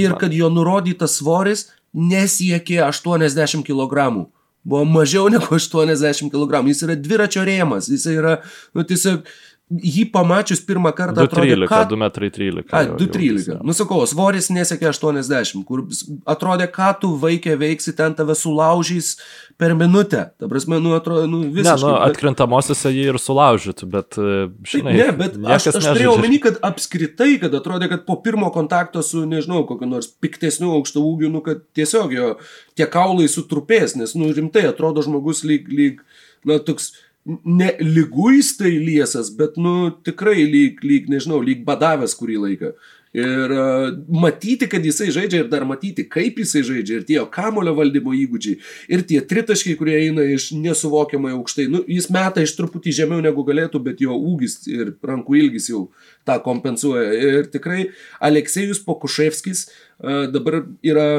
[0.00, 4.28] ir kad jo nurodytas svoris nesiekė 80 kg.
[4.60, 6.60] Buvo mažiau negu 80 kg.
[6.68, 7.88] Jis yra dviračio rėmas.
[7.88, 8.34] Jis yra,
[8.76, 9.24] nu, tiesiog
[9.70, 11.80] jį pamačius pirmą kartą 213, ką...
[11.92, 12.72] 2 metrai 13.
[12.74, 13.60] A, 213.
[13.66, 15.84] Nusakau, svoris nesiekia 80, kur
[16.28, 19.12] atrodė, ką tu vaikė veiksi, ten tave sulaužys
[19.60, 20.24] per minutę.
[20.40, 21.76] Ta prasme, nu, atrodo, nu, visiškai.
[21.76, 24.40] Ne, nu, atkrintamosiose jį ir sulaužytų, bet, e,
[24.72, 24.94] žinai.
[24.96, 29.22] Ne, bet aš, aš turėjau omeny, kad apskritai, kad atrodė, kad po pirmo kontakto su,
[29.28, 32.32] nežinau, kokiu nors piktesniu aukšto ūgiu, nu, kad tiesiog jo
[32.78, 36.02] tie kaulai sutrupės, nes, nu, rimtai atrodo žmogus lyg, lyg,
[36.48, 36.90] na, toks
[37.26, 42.72] ne lyguistai liesas, bet, nu, tikrai lyg, lyg, nežinau, lyg badavęs kurį laiką.
[43.10, 43.88] Ir uh,
[44.22, 48.60] matyti, kad jisai žaidžia ir dar matyti, kaip jisai žaidžia ir tie kamulio valdymo įgūdžiai
[48.94, 51.66] ir tie tritaškiai, kurie eina iš nesuvokiamai aukštai.
[51.72, 55.88] Nu, jis meta iš truputį žemiau negu galėtų, bet jo ūgis ir rankų ilgis jau
[56.22, 57.10] tą kompensuoja.
[57.18, 57.88] Ir tikrai
[58.30, 61.10] Aleksejus Pokuševskis uh, dabar yra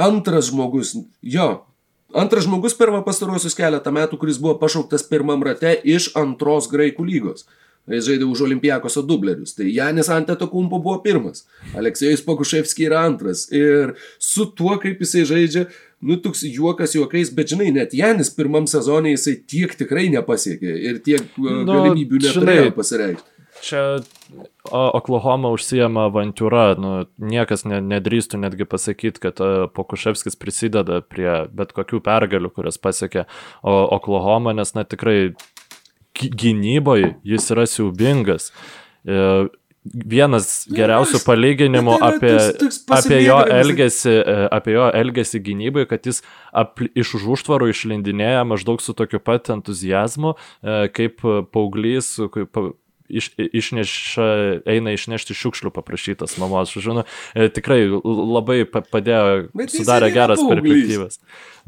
[0.00, 1.50] antras žmogus, jo,
[2.12, 7.46] Antras žmogus per pastarosius keletą metų, kuris buvo pašauktas pirmam rate iš antros graikų lygos.
[7.90, 9.54] Jis žaidė už Olimpiakoso dublerius.
[9.56, 11.46] Tai Janis Antetokumpo buvo pirmas.
[11.78, 13.46] Aleksėjus Pokuševski yra antras.
[13.54, 15.64] Ir su tuo, kaip jisai žaidžia,
[16.04, 21.02] nu, toks juokas juokais, bet žinai, net Janis pirmam sezonė jisai tiek tikrai nepasiekė ir
[21.06, 23.39] tiek uh, nu, galimybių neturėjo pasireikšti.
[23.60, 24.00] Čia
[24.70, 29.40] Oklahoma užsijama avantūra, nu, niekas ne, nedrįstų netgi pasakyti, kad
[29.76, 33.26] Pokuševskis prisideda prie bet kokių pergalių, kurias pasiekė
[33.62, 35.32] Oklahoma, nes na tikrai
[36.20, 38.50] gynyboje jis yra siaubingas.
[39.04, 39.48] E,
[39.80, 42.34] vienas geriausių palyginimų tai apie,
[42.92, 46.20] apie, jo elgesį, e, apie jo elgesį gynybai, kad jis
[46.52, 52.60] ap, iš už užtvarų išlindinėja maždaug su tokiu pat entuzijazmu, e, kaip paauglys, kaip
[53.10, 54.28] iš, išneša,
[54.70, 56.72] eina išnešti šiukšlių paprašytas mamos.
[56.76, 57.04] Žinau,
[57.34, 61.20] e, tikrai labai padėjo, bet sudarė geras perspektyvas.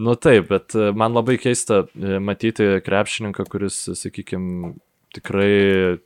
[0.02, 4.74] Nu taip, bet e, man labai keista e, matyti krepšininką, kuris, sakykime,
[5.16, 6.00] tikrai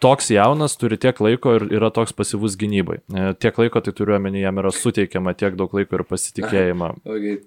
[0.00, 3.00] toks jaunas, turi tiek laiko ir yra toks pasyvus gynybai.
[3.40, 6.92] Tiek laiko tai turiu omeny, jam yra suteikiama tiek daug laiko ir pasitikėjimą.
[7.04, 7.40] Okay.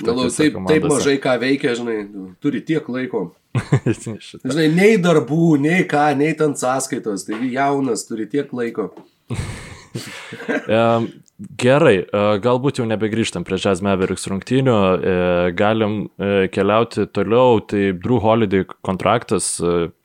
[0.00, 1.98] Galvoju, taip, taip mažai ką veikia, žinai,
[2.42, 3.26] turi tiek laiko.
[3.94, 8.90] žinai, nei darbų, nei ką, nei ten sąskaitos, tai jaunas, turi tiek laiko.
[11.34, 15.14] Gerai, e, galbūt jau nebegrįžtam prie Jazz Mavericks rungtynių, e,
[15.58, 19.56] galim e, keliauti toliau, tai Drew Holiday kontraktas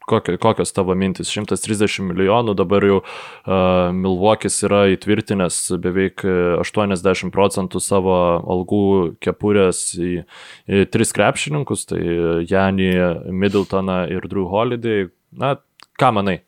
[0.09, 1.31] kokio, kokios tavo mintis?
[1.31, 8.17] 130 milijonų, dabar jau uh, Milvokis yra įtvirtinęs beveik 80 procentų savo
[8.49, 8.83] algų
[9.23, 10.11] kepurės į,
[10.67, 12.01] į tris krepšininkus, tai
[12.49, 12.91] Janį,
[13.29, 15.09] Middletoną ir Drew Holiday.
[15.29, 15.55] Na,
[15.99, 16.39] ką manai?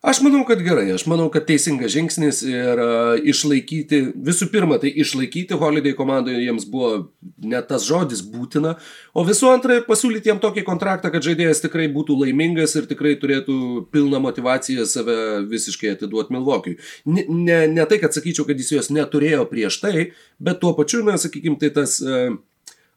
[0.00, 4.88] Aš manau, kad gerai, aš manau, kad teisingas žingsnis ir uh, išlaikyti, visų pirma, tai
[5.02, 7.10] išlaikyti Holiday komandoje jiems buvo
[7.44, 8.78] ne tas žodis būtina,
[9.12, 13.58] o visų antra, pasiūlyti jam tokį kontraktą, kad žaidėjas tikrai būtų laimingas ir tikrai turėtų
[13.92, 15.20] pilną motivaciją save
[15.52, 16.78] visiškai atiduoti Milvokiui.
[17.04, 21.04] Ne, ne, ne tai, kad sakyčiau, kad jis jos neturėjo prieš tai, bet tuo pačiu,
[21.04, 22.00] na, sakykime, tai tas...
[22.00, 22.40] Uh,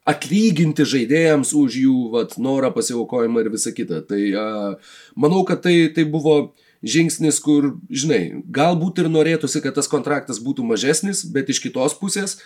[0.04, 4.02] atlyginti žaidėjams už jų vat, norą pasiaukojimą ir visą kitą.
[4.04, 6.34] Tai uh, manau, kad tai, tai buvo
[6.84, 12.38] žingsnis, kur, žinai, galbūt ir norėtųsi, kad tas kontraktas būtų mažesnis, bet iš kitos pusės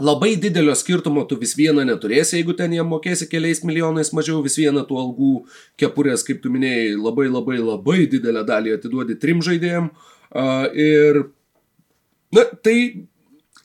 [0.00, 4.56] labai didelio skirtumo tu vis vieną neturėsi, jeigu ten jiem mokėsi keliais milijonais mažiau, vis
[4.60, 5.32] vieną tų algų
[5.80, 9.90] kepurės, kaip tu minėjai, labai labai labai didelę dalį atiduodi trim žaidėjim.
[10.30, 11.20] Uh, ir,
[12.32, 12.76] na, tai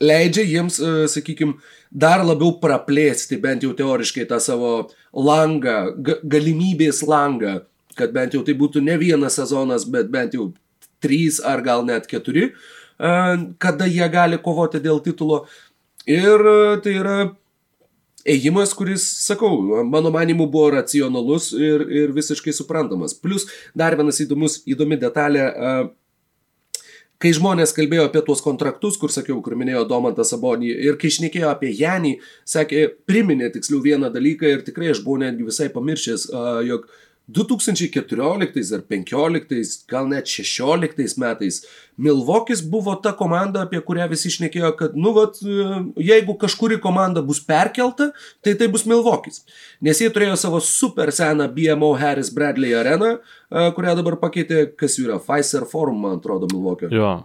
[0.01, 1.59] leidžia jiems, uh, sakykime,
[1.91, 4.73] dar labiau praplėsti bent jau teoriškai tą savo
[5.13, 7.61] langą, ga galimybės langą
[7.95, 10.51] kad bent jau tai būtų ne vienas sezonas, bet bent jau
[11.03, 13.15] trys ar gal net keturi, e,
[13.61, 15.45] kada jie gali kovoti dėl titulo.
[16.05, 17.17] Ir e, tai yra
[18.25, 23.13] ėjimas, kuris, sakau, mano manimu buvo racionalus ir, ir visiškai suprantamas.
[23.13, 23.45] Plus
[23.77, 25.45] dar vienas įdomus, įdomi detalė.
[25.45, 25.75] E,
[27.21, 31.47] kai žmonės kalbėjo apie tuos kontraktus, kur sakiau, kur minėjo Domantas Sabonį, ir kai šnekėjo
[31.47, 36.27] apie Janį, sakė, priminė tiksliau vieną dalyką ir tikrai aš buvau netgi visai pamiršęs,
[36.67, 41.63] jog uh, 2014 ar 2015, gal net 2016 metais
[41.97, 45.39] Milvokis buvo ta komanda, apie kurią visi išnekėjo, kad, nu, vat,
[45.95, 48.09] jeigu kažkuri komanda bus perkelta,
[48.43, 49.45] tai tai bus Milvokis.
[49.81, 53.15] Nes jie turėjo savo super seną BMO Harris Bradley areną,
[53.49, 56.91] kurią dabar pakeitė, kas yra Pfizer Forum, man atrodo, Milvokio.
[56.93, 57.15] Jo.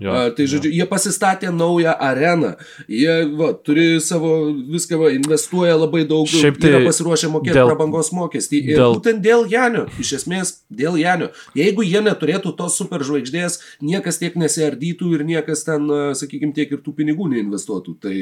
[0.00, 0.80] Jo, A, tai žodžiu, jo.
[0.80, 2.54] jie pasistatė naują areną,
[2.88, 7.68] jie va, turi savo viską, va, investuoja labai daug, Šiaip tai yra pasiruošę mokėti dėl,
[7.68, 8.62] prabangos mokestį.
[8.64, 11.28] Ir dėl, būtent dėl Janio, iš esmės dėl Janio.
[11.58, 15.84] Jeigu jie neturėtų tos superžvaigždės, niekas tiek nesiardytų ir niekas ten,
[16.16, 17.96] sakykime, tiek ir tų pinigų neinvestuotų.
[18.00, 18.16] Tai,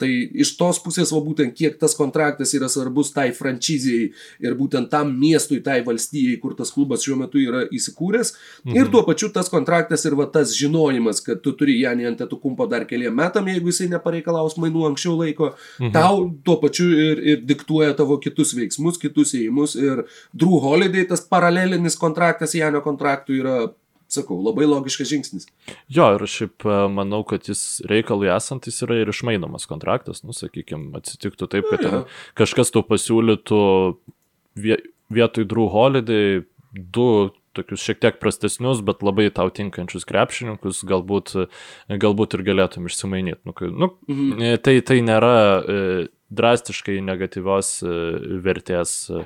[0.00, 0.08] Tai
[0.44, 4.10] iš tos pusės, va būtent kiek tas kontraktas yra svarbus tai frančizijai
[4.44, 8.32] ir būtent tam miestui, tai valstijai, kur tas klubas šiuo metu yra įsikūręs.
[8.64, 8.78] Mhm.
[8.78, 12.40] Ir tuo pačiu tas kontraktas ir va tas žinojimas, kad tu turi Janį ant etų
[12.40, 15.92] kumpo dar keliam metam, jeigu jisai nepareikalaus mainų anksčiau laiko, mhm.
[15.96, 19.76] tau tuo pačiu ir, ir diktuoja tavo kitus veiksmus, kitus įėjimus.
[19.80, 20.04] Ir
[20.36, 23.58] Drew Holiday, tas paralelinis kontraktas Janio kontraktui yra
[24.14, 25.48] sakau, labai logiškas žingsnis.
[25.92, 30.36] Jo, ir šiaip e, manau, kad jis reikalui esant, jis yra ir išmainomas kontraktas, nu,
[30.36, 32.04] sakykime, atsitiktų taip, kad ja, ja.
[32.38, 33.60] kažkas tau pasiūlytų
[35.10, 37.10] vietoj Drew Holiday du
[37.56, 41.34] tokius šiek tiek prastesnius, bet labai tau tinkančius krepšininkus, galbūt,
[41.90, 43.42] galbūt ir galėtum išsimainyti.
[43.48, 44.60] Nu, nu, mhm.
[44.62, 45.80] tai, tai nėra e,
[46.30, 47.96] drastiškai negatyvios e,
[48.44, 49.24] vertės E,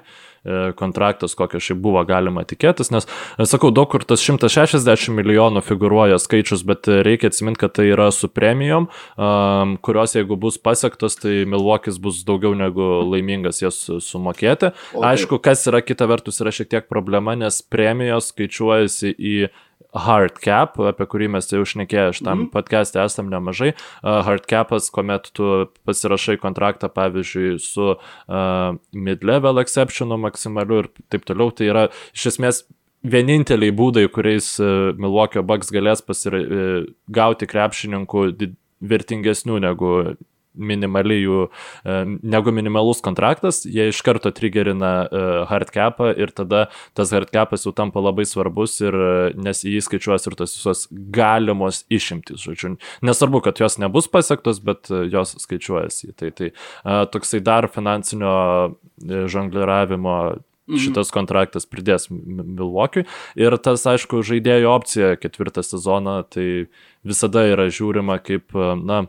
[0.76, 6.18] kontraktas, kokio šiaip buvo galima tikėtis, nes, e, sakau, daug kur tas 160 milijonų figuruoja
[6.22, 11.42] skaičius, bet reikia atsiminti, kad tai yra su premijom, um, kurios jeigu bus pasiektos, tai
[11.48, 14.72] Milvokis bus daugiau negu laimingas jas sumokėti.
[14.92, 15.04] Okay.
[15.14, 19.38] Aišku, kas yra kita vertus yra šiek tiek problema, nes premijos skaičiuojasi į
[19.94, 22.52] hard cap, apie kurį mes jau šnekėję šitam mm -hmm.
[22.54, 23.72] podcast'e esam nemažai.
[24.02, 31.24] Uh, hard capas, kuomet tu pasirašai kontraktą, pavyzdžiui, su uh, mid-level exceptionu maksimaliu ir taip
[31.24, 32.64] toliau, tai yra iš esmės
[33.04, 38.32] vieninteliai būdai, kuriais uh, Milwaukee Bucks galės pasigauti uh, krepšininkų
[38.80, 40.16] vertingesnių negu
[40.54, 41.40] minimaliai jų,
[41.84, 47.74] e, negu minimalus kontraktas, jie iš karto triggerina e, hardcapą ir tada tas hardcapas jau
[47.76, 52.74] tampa labai svarbus ir e, nes į jį skaičiuos ir tos visos galimos išimtis, žodžiu.
[53.04, 56.14] Nesvarbu, kad jos nebus pasiektos, bet jos skaičiuojasi.
[56.18, 56.50] Tai, tai
[57.12, 58.34] toksai dar finansinio
[59.02, 60.80] žongliravimo mhm.
[60.80, 63.06] šitas kontraktas pridės Milvokiui.
[63.40, 66.48] Ir tas, aišku, žaidėjo opcija ketvirtą sezoną, tai
[67.06, 69.04] visada yra žiūrima kaip, na,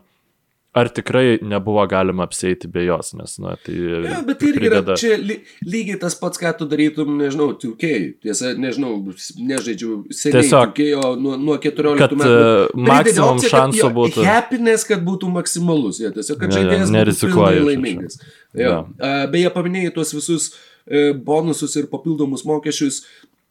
[0.76, 3.74] ar tikrai nebuvo galima apsėti be jos, nes, na, tai...
[4.04, 4.92] Ja, bet irgi prideda...
[4.92, 7.92] yra čia ly, lygiai tas pats, ką tu darytum, nežinau, 2K.
[8.26, 8.92] Tiesa, nežinau,
[9.40, 12.36] nežaidžiu seniai Tiesiog, 2K, o nuo, nuo 14 kad, metų.
[12.36, 14.26] Uh, maksimum opcija, šansų kad, būtų.
[14.28, 18.20] Happiness, kad būtų maksimalus, ja, tiesiog, kad ja, žaidėjas ja, būtų laimingas.
[18.52, 18.74] Ja.
[19.00, 19.14] Ja.
[19.32, 20.50] Beje, paminėjai tuos visus
[20.84, 23.04] e, bonusus ir papildomus mokesčius.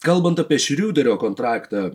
[0.05, 1.89] Kalbant apie Šriuderio kontraktą,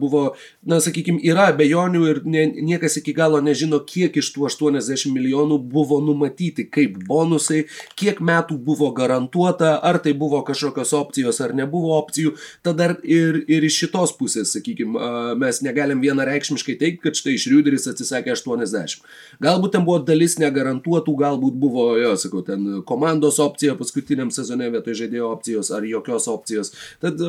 [0.00, 0.22] buvo,
[0.68, 5.58] na, sakykime, yra abejonių ir ne, niekas iki galo nežino, kiek iš tų 80 milijonų
[5.72, 7.64] buvo numatyti kaip bonusai,
[7.98, 12.34] kiek metų buvo garantuota, ar tai buvo kažkokios opcijos, ar nebuvo opcijų.
[12.66, 15.00] Tada ir, ir iš šitos pusės, sakykime,
[15.40, 19.00] mes negalim vienareikšmiškai teikti, kad štai Šriuderis atsisakė 80.
[19.44, 24.96] Galbūt ten buvo dalis negarantuotų, galbūt buvo, jo, sakau, ten komandos opcija paskutiniam sezone vietoj
[25.02, 26.72] žaidėjo opcijos ar jokios opcijos.
[27.02, 27.20] Tad,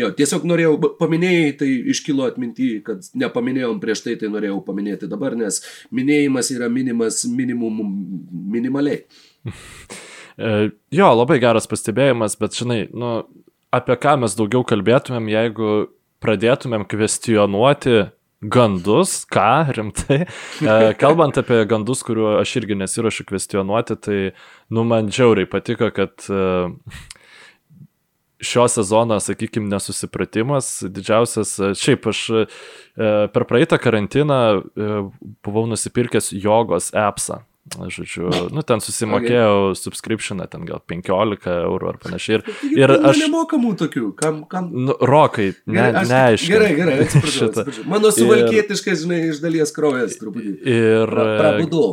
[0.00, 5.36] jo, tiesiog norėjau, paminėjai, tai iškilo atminti, kad nepaminėjom prieš tai, tai norėjau paminėti dabar,
[5.38, 5.62] nes
[5.94, 7.80] minėjimas yra minimas minimum
[8.56, 9.04] minimaliai.
[10.38, 13.08] E, jo, labai geras pastebėjimas, bet žinai, nu,
[13.74, 15.70] apie ką mes daugiau kalbėtumėm, jeigu
[16.22, 18.04] pradėtumėm kvestionuoti
[18.54, 20.20] gandus, ką rimtai.
[20.62, 24.20] E, kalbant apie gandus, kuriuo aš irgi nesirašu kvestionuoti, tai,
[24.70, 26.70] nu, man džiauriai patiko, kad uh,
[28.40, 31.58] šio sezono, sakykime, nesusipratimas didžiausias.
[31.58, 32.46] E, šiaip aš e,
[33.34, 34.88] per praeitą karantiną e,
[35.44, 37.42] buvau nusipirkęs jogos appsą.
[37.68, 39.76] Žodžiu, nu ten susimokėjau okay.
[39.76, 42.38] subscriptioną, ten gal 15 eurų ar panašiai.
[42.38, 42.46] Ir,
[42.78, 43.20] ir aš...
[43.26, 44.40] Nemokamų tokių, kam...
[44.48, 44.70] kam...
[44.72, 46.48] Nu, rokai, ne, neaišku.
[46.48, 47.84] Gerai, gerai, atsiprašau, atsiprašau.
[47.92, 50.54] Mano suvalkietiškas, žinai, iš dalies kraujas truputį.
[50.64, 51.12] Ir...
[51.12, 51.88] Prabudu.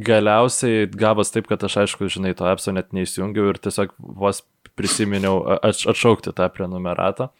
[0.00, 4.40] Galiausiai gavas taip, kad aš aišku, žinai, to appso net neįsijungiau ir tiesiog vos
[4.76, 7.30] prisiminiau atšaukti tą prenumeratą.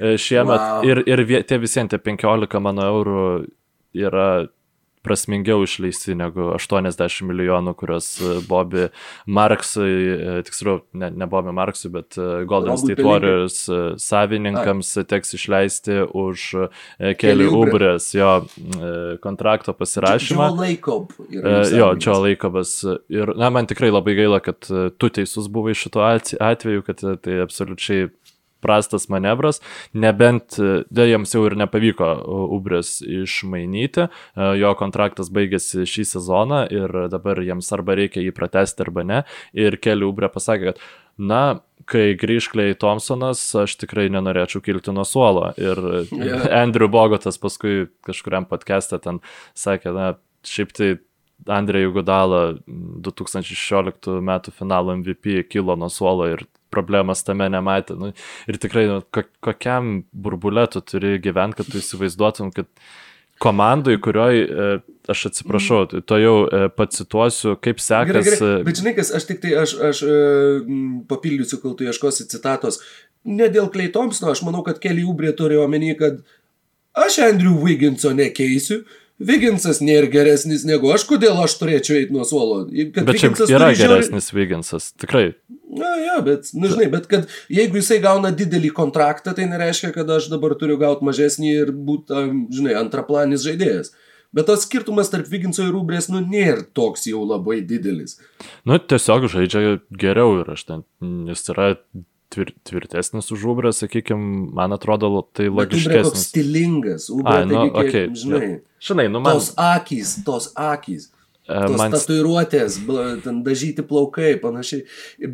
[0.00, 0.86] E, šiemet wow.
[0.86, 3.24] ir, ir tie visiems tie 15 mano eurų
[3.98, 4.30] yra
[5.02, 8.88] prasmingiau išleisti negu 80 milijonų, kuriuos e, Bobby
[9.30, 13.06] Marksui, e, tiksliau, ne, ne Bobby Marksui, bet e, Golden Robui State.
[13.06, 13.58] Warriors
[14.02, 16.46] savininkams teks išleisti už
[17.20, 18.32] kelių ubrės jo
[19.24, 20.50] kontrakto pasirašymą.
[21.30, 22.74] E, jų Jo, čia laikovas.
[23.12, 27.40] Ir, na, man tikrai labai gaila, kad tu teisus buvai šituo atve- atveju, kad tai
[27.44, 28.10] absoliučiai
[28.62, 29.60] prastas manevras,
[29.92, 36.06] nebent e, dėl jiems jau ir nepavyko e, Ubrės išmainyti, e, jo kontraktas baigėsi šį
[36.14, 39.22] sezoną ir dabar jiems arba reikia jį pratesti arba ne.
[39.56, 40.82] Ir keli Ubrė pasakė, kad
[41.20, 45.50] na, kai grįž Klei Thompsonas, aš tikrai nenorėčiau kilti nuo suolo.
[45.60, 45.80] Ir
[46.10, 46.40] Jo.
[46.54, 49.20] Andrew Bogotas paskui kažkuriam podcast'e ten
[49.58, 50.10] sakė, na,
[50.46, 50.90] šiaip tai
[51.48, 52.40] Andrėjų Gudalą
[53.04, 57.96] 2016 metų finalo MVP kilo nuo suolo ir problemas tame nematė.
[57.98, 58.12] Nu,
[58.50, 62.66] ir tikrai, nu, ko, kokiam burbulė tu turi gyventi, kad tu įsivaizduotum, kad
[63.40, 64.70] komandai, kurioj, e,
[65.10, 68.26] aš atsiprašau, tai to jau e, pacituosiu, kaip Gerai, sekas.
[68.28, 68.50] gerai.
[68.60, 70.16] e, Bet žinai, kas, aš tik tai, aš, aš e,
[71.08, 72.80] papildysiu, kol tu ieškosi citatos.
[73.24, 76.20] Ne dėl Klei Thompsono, aš manau, kad Kelly Ubrė turi omeny, kad
[76.96, 78.82] aš Andrew Wigginso nekeisiu.
[79.20, 82.62] Wigginsas nėra geresnis negu aš, kodėl aš turėčiau eiti nuo suolo.
[82.68, 85.26] Kad Bet čia Wigginsas yra žiauriai- geresnis Viginsas, tikrai.
[85.70, 90.08] Na, ja, bet, na, žinai, bet kad jeigu jisai gauna didelį kontraktą, tai nereiškia, kad
[90.10, 92.24] aš dabar turiu gauti mažesnį ir būti,
[92.56, 93.92] žinai, antraplanis žaidėjas.
[94.34, 98.18] Bet tas skirtumas tarp Viginso ir Ubrės, nu, nėra toks jau labai didelis.
[98.66, 100.84] Nu, tiesiog žaidžia geriau ir aš ten,
[101.30, 101.72] jis yra
[102.30, 106.26] tvir, tvirtesnis už Ubrę, sakykime, man atrodo, tai Bet Ubrė toks logiškesnis.
[106.30, 108.50] stilingas, Ubrė, Ai, nu, okei, žinai,
[108.80, 111.10] Žinai, nu man, tos akys, tos akys.
[111.50, 112.78] E, Tos man tatuiruotės,
[113.44, 114.84] dažyti plaukai, panašiai.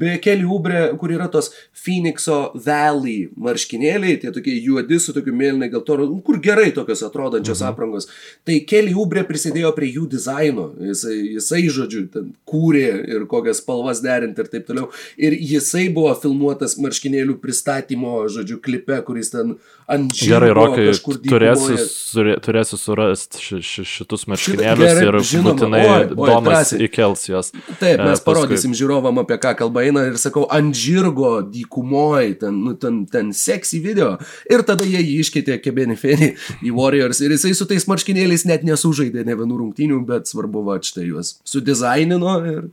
[0.00, 5.68] Beje, keli Ubrė, kur yra tos Phoenixo Valley marškinėliai, tie tokie juodi su tokiu mėlynai
[5.72, 7.70] geltonu, nu, kur gerai tokios atrodančios mhm.
[7.70, 8.08] aprangos.
[8.48, 10.70] Tai keli Ubrė prisidėjo prie jų dizaino.
[10.90, 14.90] Jisai, jisai žodžiu, ten kūrė ir kokias spalvas derinti ir taip toliau.
[15.20, 19.56] Ir jisai buvo filmuotas marškinėlių pristatymo, žodžiu, klipe, kuris ten
[19.88, 20.86] ant žirgo Gerai, Rokai,
[21.86, 26.88] surė- turėsiu surasti ši, ši, šitus marškinėlius ir žinoma, būtinai oi, oi, Domas drąsiai.
[26.88, 27.50] įkels juos.
[27.80, 32.38] Taip, E, mes paskui- parodysim žiūrovam, apie ką kalba eina ir sakau, ant žirgo dykumoje,
[32.40, 34.18] ten, nu, ten, ten seksy video.
[34.50, 36.30] Ir tada jie jį iškeitė kebenifenį
[36.66, 40.78] į Warriors ir jisai su tais marškinėliais net nesužaidė ne vienų rungtynių, bet svarbu, va,
[40.82, 42.64] štai juos sudizainino ir...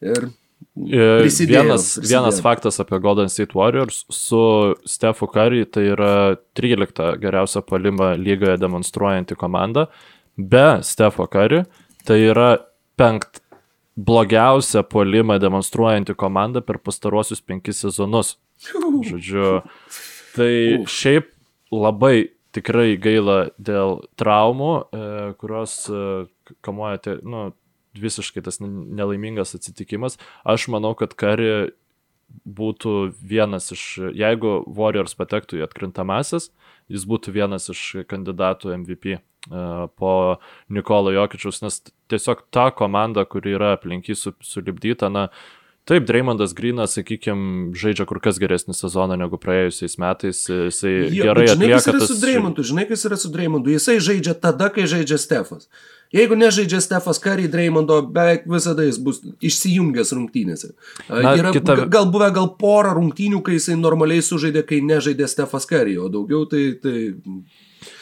[0.00, 0.41] ir E,
[0.76, 2.10] Prisidėjo, Vienas, prisidėjo.
[2.12, 4.40] vienas faktas apie Golden State Warriors su
[4.88, 6.12] Stefu Curry tai yra
[6.58, 9.88] 13 geriausia palima lygoje demonstruojanti komanda.
[10.36, 11.64] Be Stefo Curry
[12.06, 12.56] tai yra
[12.96, 13.42] penkt
[13.96, 18.36] blogiausia polima demonstruojanti komanda per pastaruosius penkis sezonus.
[18.62, 19.60] Žodžiu,
[20.36, 20.52] tai
[20.88, 21.28] šiaip
[21.72, 25.04] labai tikrai gaila dėl traumų, e,
[25.40, 26.02] kurios e,
[26.64, 27.50] kamuoja, nu,
[27.98, 28.68] visiškai tas ne-
[28.98, 30.18] nelaimingas atsitikimas.
[30.44, 31.72] Aš manau, kad Kari
[32.48, 33.84] būtų vienas iš,
[34.16, 36.50] jeigu Warriors patektų į atkrintamasis,
[36.92, 39.18] jis būtų vienas iš kandidatų MVP e,
[40.00, 40.12] po
[40.72, 41.82] Nikolo Jokičius, nes
[42.12, 45.28] tiesiog ta komanda, kuri yra aplinky su, sulibdyta, na,
[45.82, 50.44] Taip, Dreymondas Grinas, sakykime, žaidžia kur kas geresnį sezoną negu praėjusiais metais.
[50.46, 52.12] Jisai Jo, gerai bet žinai, kas atlieka yra tas...
[52.12, 53.72] su Dreymondu, žinai, kas yra su Dreymondu.
[53.74, 55.66] Jisai žaidžia tada, kai žaidžia Stefas.
[56.12, 60.74] Jeigu nežaidžia Stefas Kari, Dreymondo beveik visada jis bus išsijungęs rungtynėse.
[61.08, 65.64] Na, yra kita- gal buvę gal porą rungtynių, kai jisai normaliai sužaidė, kai nežaidė Stefas
[65.70, 66.66] Kari, o daugiau tai...
[66.82, 66.96] tai...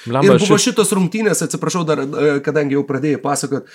[0.04, 2.02] Blemba, Ir buvo šit- šitos rungtynės, atsiprašau, dar,
[2.44, 3.70] kadangi jau pradėjai pasakot,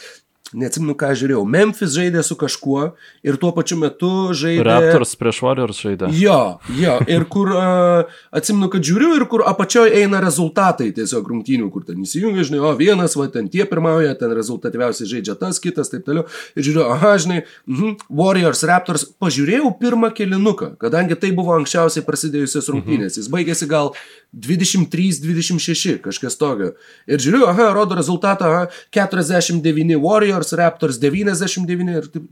[0.55, 1.43] neatsimenu, ką žiūrėjau.
[1.49, 2.87] Memphis žaidė su kažkuo
[3.25, 4.65] ir tuo pačiu metu žaidė...
[4.67, 6.09] Raptors prieš Warriors žaidė.
[6.15, 11.69] Jo, jo, ir kur uh, atsimenu, kad žiūriu ir kur apačioje eina rezultatai tiesiog rungtynių,
[11.73, 15.91] kur ten įsijungia, žinai, o vienas, va, ten tie pirmauja, ten rezultatyviausiai žaidžia tas, kitas,
[15.93, 16.25] taip toliau.
[16.55, 22.71] Ir žiūriu, aha, žinai, mhm, Warriors, Raptors, pažiūrėjau pirmą kilinuką, kadangi tai buvo anksčiausiai prasidėjusios
[22.71, 23.19] rungtynės.
[23.19, 23.93] Jis baigėsi gal
[24.35, 26.73] 23-26, kažkas tokio.
[27.07, 32.27] Ir žiūriu, aha, rodo rezultatą, aha, 49 Warriors, Raptors 99 ir taip.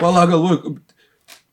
[0.00, 0.76] Pala galvoju,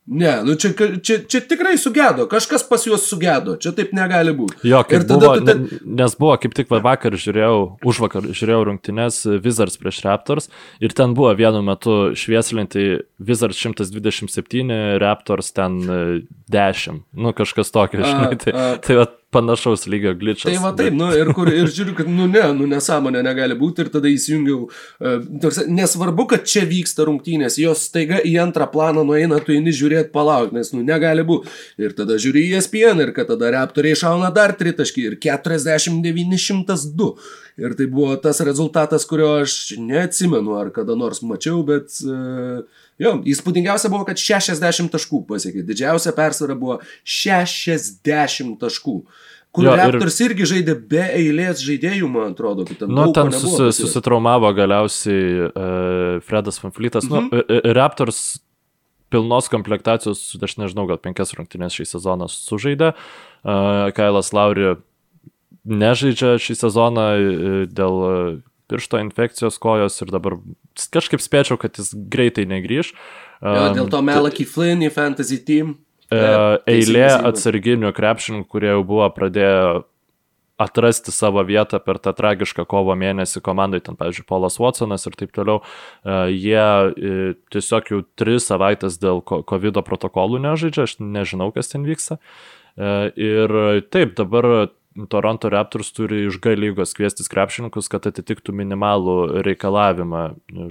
[0.10, 0.72] ne, nu čia,
[1.04, 4.58] čia, čia tikrai sugedo, kažkas pas juos sugedo, čia taip negali būti.
[4.66, 8.64] Jo, ir tada buvo, ne, nes buvo kaip tik va vakar žiūrėjau, už vakar žiūrėjau
[8.72, 10.50] rungtynes Wizards prieš Raptors
[10.82, 12.88] ir ten buvo vienu metu švieslinti
[13.22, 14.74] Wizards 127,
[15.04, 16.02] Raptors ten e,
[16.50, 18.68] 10, nu kažkas tokio, A, žinai, tai, a.
[18.82, 20.50] tai va, panašaus lygio glitchas.
[20.50, 23.86] Tai va taip, nu, ir, kur, ir žiūriu, kad, nu ne, nu nesąmonė negali būti
[23.86, 24.70] ir tada įsijungiau.
[25.00, 30.14] Uh, nesvarbu, kad čia vyksta rungtynės, jos staiga į antrą planą nueina, tu eini žiūrėti
[30.16, 31.54] palauk, nes, nu, negali būti.
[31.82, 37.14] Ir tada žiūri į ESPN ir kad tada reptoriai šauna dar tritaškį ir 4902.
[37.60, 42.00] Ir tai buvo tas rezultatas, kurio aš neatsimenu, ar kada nors mačiau, bet...
[42.06, 42.64] Uh,
[43.00, 45.62] Jo, įspūdingiausia buvo, kad 60 taškų pasiekė.
[45.64, 48.96] Didžiausia persvara buvo 60 taškų.
[49.56, 50.34] Kur jo, Raptors ir...
[50.34, 52.92] irgi žaidė be eilės žaidėjų, man atrodo, kad ten.
[52.94, 57.08] Nu, ten susi, susitraumavo galiausiai uh, Fredas Fanflytas.
[57.08, 57.32] Mhm.
[57.32, 58.22] Nu, e, e, Raptors
[59.10, 62.92] pilnos komplektacijos, aš nežinau, gal penkias rungtynės šį sezoną sužaidė.
[63.40, 64.76] Uh, Kailas Lauri
[65.70, 67.08] nežaidžia šį sezoną
[67.70, 67.98] dėl
[68.70, 70.38] piršto infekcijos kojos ir dabar
[70.94, 72.94] kažkaip spėčiau, kad jis greitai negryž.
[73.42, 75.78] Jo, dėl to Melaki Flynn į Fantasy Team.
[76.10, 76.20] E,
[76.70, 79.82] eilė atsarginių krepšininkų, kurie jau buvo pradėję
[80.60, 85.32] atrasti savo vietą per tą tragišką kovo mėnesį komandai, ten, pavyzdžiui, Polas Watsonas ir taip
[85.38, 85.62] toliau,
[86.04, 91.88] e, jie e, tiesiog jau tris savaitės dėl COVID protokolų nežaidžia, aš nežinau, kas ten
[91.88, 92.20] vyksta.
[92.80, 93.52] Ir
[93.92, 94.70] taip, dabar
[95.10, 100.24] Toronto Raptors turi iš G lygos kviestis krepšininkus, kad atitiktų minimalų reikalavimą,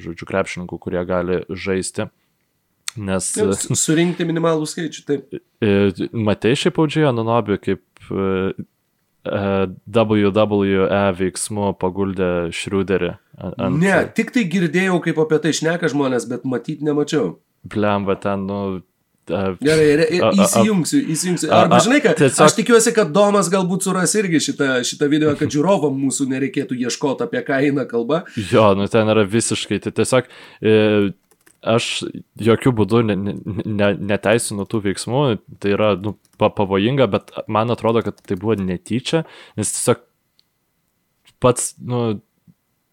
[0.02, 2.08] žodžiu, krepšininkų, kurie gali žaisti.
[2.98, 3.30] Nes...
[3.36, 5.38] Taip, surinkti minimalų skaičių, taip.
[5.62, 8.50] E, Matei šiaip audžiai Ananobį, kaip e,
[9.28, 13.12] WWE veiksmu paguldė Šriuderį.
[13.38, 13.78] Ant...
[13.78, 17.36] Ne, tik tai girdėjau, kaip apie tai šneka žmonės, bet matyti nemačiau.
[17.68, 18.58] Blemba ten, nu,
[19.28, 21.50] Gerai, įsijungsiu, įsijungsiu.
[21.54, 22.46] Arba žinai, kad tiesiog...
[22.46, 27.28] aš tikiuosi, kad Domas galbūt suras irgi šitą, šitą video, kad žiūrovam mūsų nereikėtų ieškoti,
[27.28, 28.24] apie ką eina kalba.
[28.52, 30.28] Jo, nu ten yra visiškai, tai tiesiog
[30.62, 30.76] e,
[31.62, 31.88] aš
[32.48, 35.24] jokių būdų ne, ne, neteisinu tų veiksmų,
[35.62, 39.24] tai yra nu, pavojinga, bet man atrodo, kad tai buvo netyčia,
[39.58, 40.04] nes tiesiog
[41.42, 42.20] pats, nu,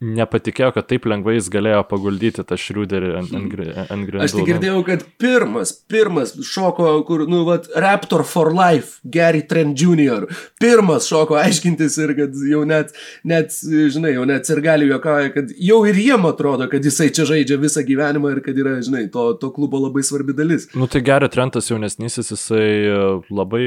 [0.04, 3.54] nepatikėjo, kad taip lengvai jis galėjo paguldyti tą šriuderį ant, ant,
[3.94, 4.24] ant grindų.
[4.26, 9.80] Aš tik girdėjau, kad pirmas, pirmas šoko, kur, nu, vat, Raptor for Life, Gary Trent
[9.80, 10.28] Jr.
[10.60, 12.92] Pirmas šoko aiškintis ir kad jau net,
[13.24, 17.60] net žinai, jau net sirgalių juokauja, kad jau ir jiem atrodo, kad jisai čia žaidžia
[17.62, 20.68] visą gyvenimą ir kad yra, žinai, to, to klubo labai svarbi dalis.
[20.76, 23.00] Nu tai Gary Trentas jaunesnysis, jisai e,
[23.32, 23.66] labai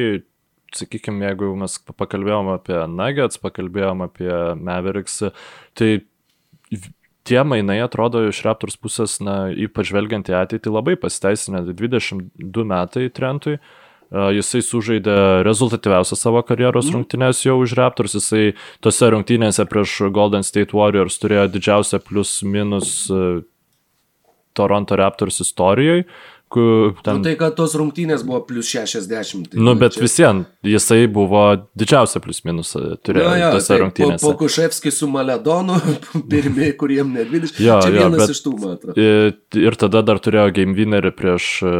[0.76, 5.22] sakykime, jeigu mes pakalbėjom apie Nuggets, pakalbėjom apie Mavericks,
[5.78, 5.90] tai
[7.28, 11.64] tie mainai atrodo iš Raptors pusės, na, ypač žvelgiant į ateitį, labai pasiteisinę.
[11.68, 13.58] 22 metai Trentui.
[14.08, 16.94] Jisai sužaidė rezultatyviausią savo karjeros mm.
[16.96, 22.94] rungtynės jau už Raptors, jisai tose rungtynėse prieš Golden State Warriors turėjo didžiausią plus minus
[24.56, 26.06] Toronto Raptors istorijoje,
[27.04, 27.18] Ten...
[27.18, 29.50] Nu, tai kad tos rungtynės buvo plus 60.
[29.52, 30.02] Tai nu, bet čia...
[30.04, 31.42] visiems jisai buvo
[31.78, 34.22] didžiausia plus minus e, turėjo jo, jo, tose tai rungtynėse.
[34.24, 35.78] Po, po Kuševskį su Maledonu,
[36.32, 37.60] pirmieji, kuriem net 20.
[37.64, 39.08] Jo, čia vienas jo, bet, iš tų, man atrodo.
[39.64, 41.74] Ir tada dar turėjo game winnerį prieš e,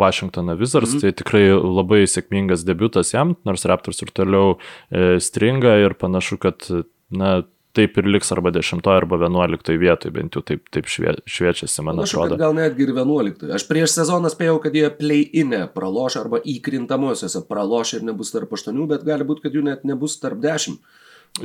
[0.00, 4.58] Washingtoną Wizards, mm tai tikrai labai sėkmingas debutas jam, nors Raptors ir toliau
[4.92, 6.66] e, stringa ir panašu, kad
[7.10, 7.40] na,
[7.76, 12.00] taip ir liks arba 10 arba 11 vietoj, bent jau taip, taip švie, šviečiasi, man
[12.00, 12.38] Panašu, atrodo.
[12.40, 13.44] Gal netgi ir 11.
[13.56, 18.80] Aš prieš sezoną spėjau, kad jie play-inę praloš arba įkrintamosiose praloš ir nebus tarp 8,
[18.90, 20.80] bet gali būti, kad jų net nebus tarp 10.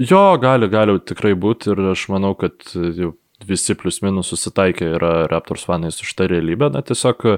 [0.01, 3.13] Jo, gali, gali tikrai būti ir aš manau, kad jau
[3.45, 7.37] visi plius minus susitaikė yra Raptors fanai su šitą realybę, na tiesiog e,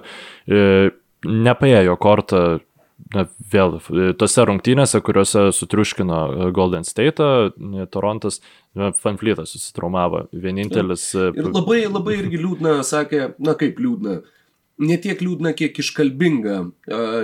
[1.27, 2.43] nepaėjo kortą
[3.13, 3.77] na, vėl
[4.19, 7.23] tose rungtynėse, kuriuose sutriuškino Golden State,
[7.93, 8.41] Torontas,
[9.01, 10.25] Fanflytas susitraumavo.
[10.33, 11.09] Vienintelis.
[11.15, 14.19] Ir labai, labai irgi liūdna, sakė, na kaip liūdna,
[14.83, 16.59] ne tiek liūdna, kiek iškalbinga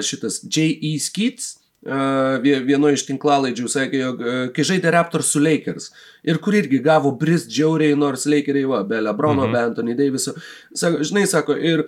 [0.05, 0.95] šitas J.E.
[1.03, 1.57] Skeets.
[1.83, 4.21] Vieno iš tinklalaidžių sakė, jog
[4.55, 5.89] kai žaidė Raptors su Lakers
[6.23, 9.51] ir kur irgi gavo brist džiauriai, nors Lakeriai, va, be Lebrono, mhm.
[9.51, 10.31] be Anthony Daviso,
[10.71, 11.83] sako, žinai, sako, ir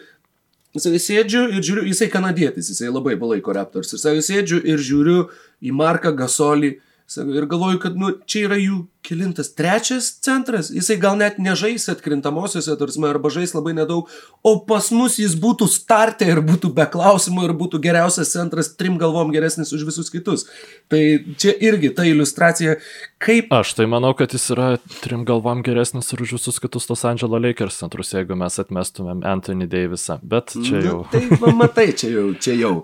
[0.75, 3.93] Jisai sėdžiu ir žiūriu, jisai kanadietis, jisai labai palaiko Raptors.
[3.95, 5.21] Ir sako, sėdžiu ir žiūriu
[5.63, 6.75] į Marką Gasolį.
[7.07, 11.87] Sako, ir galvoju, kad nu, čia yra jų kilintas trečias centras, jisai gal net nežais
[11.91, 14.09] atkrintamosiose, tarsi, arba žais labai nedaug,
[14.43, 18.97] o pas mus jis būtų startė ir būtų be klausimų ir būtų geriausias centras, trim
[19.01, 20.47] galvom geresnis už visus kitus.
[20.91, 21.01] Tai
[21.41, 22.77] čia irgi ta iliustracija,
[23.21, 23.53] kaip...
[23.55, 24.69] Aš tai manau, kad jis yra
[25.01, 29.69] trim galvom geresnis ir už visus kitus Los Angeles Lakers centrus, jeigu mes atmestumėm Anthony
[29.69, 30.99] Davisą, bet čia jau...
[31.05, 32.75] Na, tai, matai, čia jau, čia jau.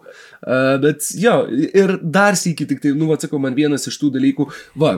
[0.41, 4.47] Uh, bet jo, ir dar sėki tik tai, nu, atsakau, man vienas iš tų dalykų,
[4.81, 4.97] va,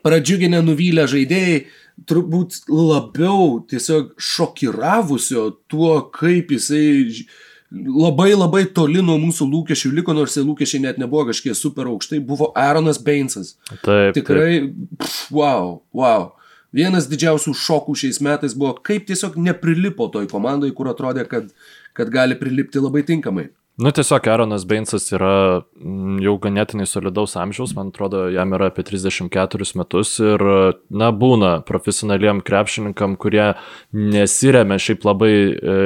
[0.00, 1.62] pradžiuginę nuvylę žaidėjai,
[2.08, 7.26] turbūt labiau tiesiog šokiravusio tuo, kaip jisai
[7.72, 12.20] labai labai toli nuo mūsų lūkesčių liko, nors tie lūkesčiai net nebuvo kažkiek super aukštai,
[12.24, 13.56] buvo Aaronas Bainsas.
[13.84, 14.12] Taip.
[14.16, 16.30] Tikrai, pff, wow, wow.
[16.72, 21.50] Vienas didžiausių šokų šiais metais buvo, kaip tiesiog neprilipo toj komandai, kur atrodė, kad,
[21.96, 23.50] kad gali prilipti labai tinkamai.
[23.76, 28.84] Nu, tiesiog Aaronas Bainsas yra mm, jau ganėtinai solidaus amžiaus, man atrodo, jam yra apie
[28.84, 30.44] 34 metus ir,
[30.92, 33.54] na, būna profesionaliem krepšininkam, kurie
[33.96, 35.76] nesiremia šiaip labai e,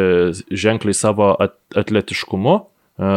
[0.51, 3.13] ženkliai savo at atletiškumu, e,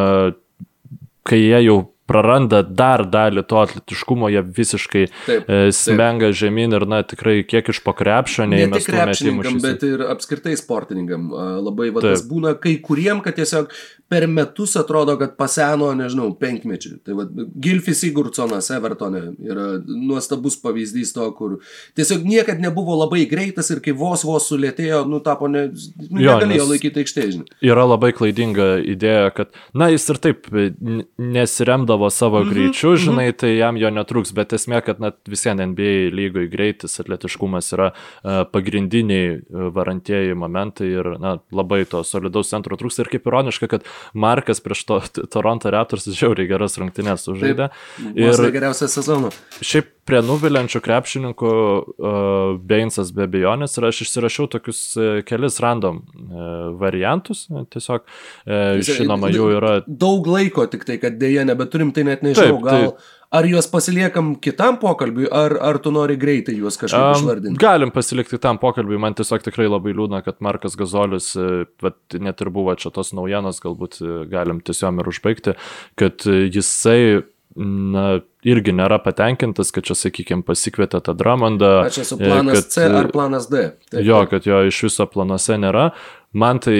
[1.26, 6.39] kai jie jau praranda dar dalį to atletiškumo, jie visiškai taip, e, smenga taip.
[6.43, 8.70] žemyn ir, na, tikrai kiek iš pokrepšio neįmestų.
[8.70, 11.30] Ne tik krepšininkam, bet ir apskritai sportininkam.
[11.65, 13.74] Labai vadas būna kai kuriem, kad tiesiog
[14.10, 16.95] per metus atrodo, kad paseno, nežinau, penkmečių.
[17.05, 17.28] Tai va,
[17.62, 21.59] Gilfis Igurconas Evertone yra nuostabus pavyzdys to, kur
[22.00, 25.67] tiesiog niekad nebuvo labai greitas ir kai vos vos sulėtėjo, nu tapo, ne,
[26.08, 27.46] nu, jo, negalėjo laikyti aikštėžinį.
[27.70, 32.97] Yra labai klaidinga idėja, kad, na, jis ir taip nesiremdavo savo savo mhm, greičiu, mhm.
[32.97, 37.92] žinai, tai jam jo netruks, bet esmė, kad net visiems NBA lygoj greitis, atletiškumas yra
[37.92, 43.70] uh, pagrindiniai uh, varantieji momentai ir na, labai to solidaus centro trūks ir kaip ironiška,
[43.71, 45.00] kad Markas prieš to
[45.32, 47.70] Toronto Raptors žiauriai geras rungtynės sužaidė.
[48.16, 49.38] Ir geriausias sezonas.
[49.62, 56.01] Šiaip prie nuviliančių krepšininkų uh, Beinsas be abejonės ir aš išsirašiau tokius uh, kelis random
[56.01, 57.46] uh, variantus,
[57.76, 59.76] tiesiog uh, žinoma jų yra.
[59.86, 62.92] Daug laiko tik tai, kad dėja nebeturim, tai net nežinau, taip, gal.
[62.92, 63.16] Taip.
[63.30, 67.60] Ar juos pasiliekam kitam pokalbiui, ar, ar tu nori greitai juos kažkaip um, išvardinti?
[67.62, 71.36] Galim pasilikti tam pokalbiui, man tiesiog tikrai labai liūdna, kad Markas Gazolis,
[71.84, 74.00] bet net ir buvo čia tos naujienos, galbūt
[74.32, 75.54] galim tiesiog ir užbaigti,
[76.01, 77.22] kad jisai
[77.60, 78.06] na,
[78.46, 81.72] irgi nėra patenkintas, kad čia, sakykime, pasikvietė tą Dramondą.
[81.86, 83.66] Ar čia su planas kad, C ar planas D?
[83.92, 85.89] Taip, jo, kad jo iš viso planuose nėra.
[86.38, 86.78] Man tai,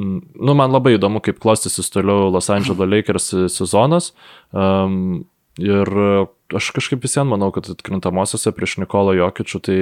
[0.00, 4.12] nu, man labai įdomu, kaip klostysis toliau Los Angeles Lakers sezonas.
[4.52, 5.28] Um,
[5.60, 6.10] Ir e,
[6.56, 9.78] aš kažkaip visiems manau, kad atkrintamosiose prieš Nikolą Jokičių tai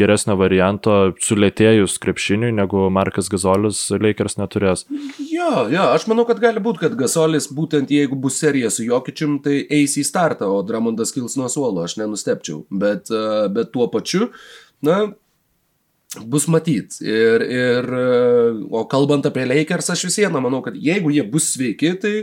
[0.00, 4.84] geresnio varianto sulėtėjus krepšiniui, negu Markas Gazolis Lakers neturės.
[5.22, 9.38] Jo, jo, aš manau, kad gali būti, kad Gazolis būtent jeigu bus serija su Jokičium,
[9.44, 12.66] tai eis į startą, o Dramondas kils nuo suolo, aš nenustepčiau.
[12.70, 14.30] Bet, e, bet tuo pačiu,
[14.84, 15.06] na,
[16.24, 17.00] bus matyt.
[17.04, 21.52] Ir, ir, e, o kalbant apie Lakers, aš vis viena manau, kad jeigu jie bus
[21.54, 22.14] sveiki, tai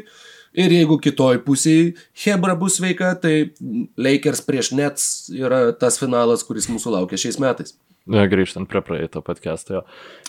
[0.56, 3.52] Ir jeigu kitoj pusėje Hebra bus sveika, tai
[4.00, 7.76] Lakers prieš Nets yra tas finalas, kuris mūsų laukia šiais metais.
[8.06, 9.82] Grįžtant prie praeito podcast'o.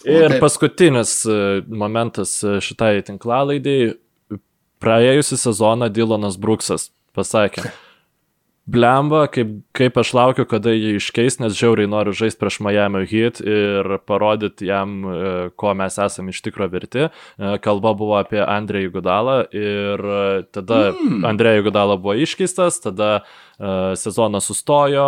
[0.09, 3.97] Ir o, paskutinis e, momentas e, šitai tinklalaidai.
[4.81, 7.69] Praėjusią sezoną Dylanas Bruksas pasakė,
[8.67, 13.39] blemba, kaip, kaip aš laukiu, kada jį iškeis, nes žiauriai noriu žaisti prieš Miami Heat
[13.41, 17.07] ir parodyti jam, e, ko mes esame iš tikro verti.
[17.07, 20.23] E, kalba buvo apie Andrėjų Gudalą ir e,
[20.55, 21.23] tada mm.
[21.31, 23.19] Andrėjų Gudalą buvo iškeistas, tada
[23.97, 25.05] sezonas sustojo,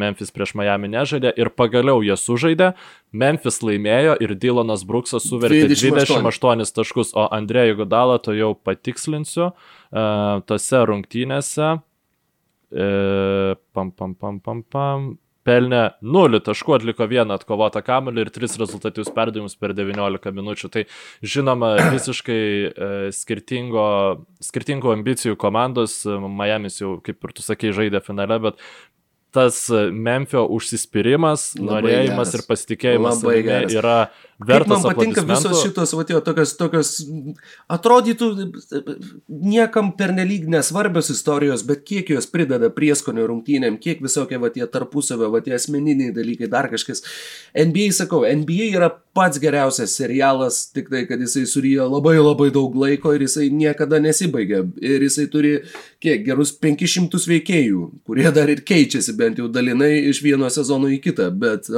[0.00, 2.70] Memphis prieš Miami nežaidė ir pagaliau jie sužaidė.
[3.12, 9.50] Memphis laimėjo ir Dylanas Bruksas suvertė 28, 28 taškus, o Andrėjų Gudalą to jau patikslinsiu
[10.48, 11.74] tose rungtynėse
[12.74, 15.12] E, pam, pam, pam, pam, pam.
[15.44, 20.70] Pelnė 0 taškų, atliko vieną atkovotą kamuolį ir 3 rezultatyvius perdavimus per 19 minučių.
[20.72, 20.86] Tai
[21.20, 23.84] žinoma, visiškai e, skirtingo,
[24.40, 26.00] skirtingų ambicijų komandos.
[26.08, 28.64] Miami's jau, kaip ir tu sakei, žaidė finale, bet
[29.34, 32.36] tas Memphio užsispyrimas, labai norėjimas geras.
[32.38, 33.22] ir pasitikėjimas
[33.74, 33.98] yra
[34.38, 34.82] vertas.
[34.82, 36.92] Kaip man patinka visos šitos, va, jo, tokios, tokios,
[37.72, 38.30] atrodytų
[39.28, 45.30] niekam pernelyg nesvarbios istorijos, bet kiek jos prideda prieskonio rungtynėm, kiek visokie, va, tie tarpusavio,
[45.34, 47.04] va, tie asmeniniai dalykai, dar kažkas.
[47.54, 52.74] NBA, sakau, NBA yra pats geriausias serialas, tik tai, kad jisai suryja labai labai daug
[52.78, 54.64] laiko ir jisai niekada nesibaigia.
[54.82, 55.52] Ir jisai turi,
[56.02, 60.98] kiek, gerus 500 veikėjų, kurie dar ir keičiasi, bent jau dalinai iš vieno sezono į
[61.04, 61.70] kitą, bet,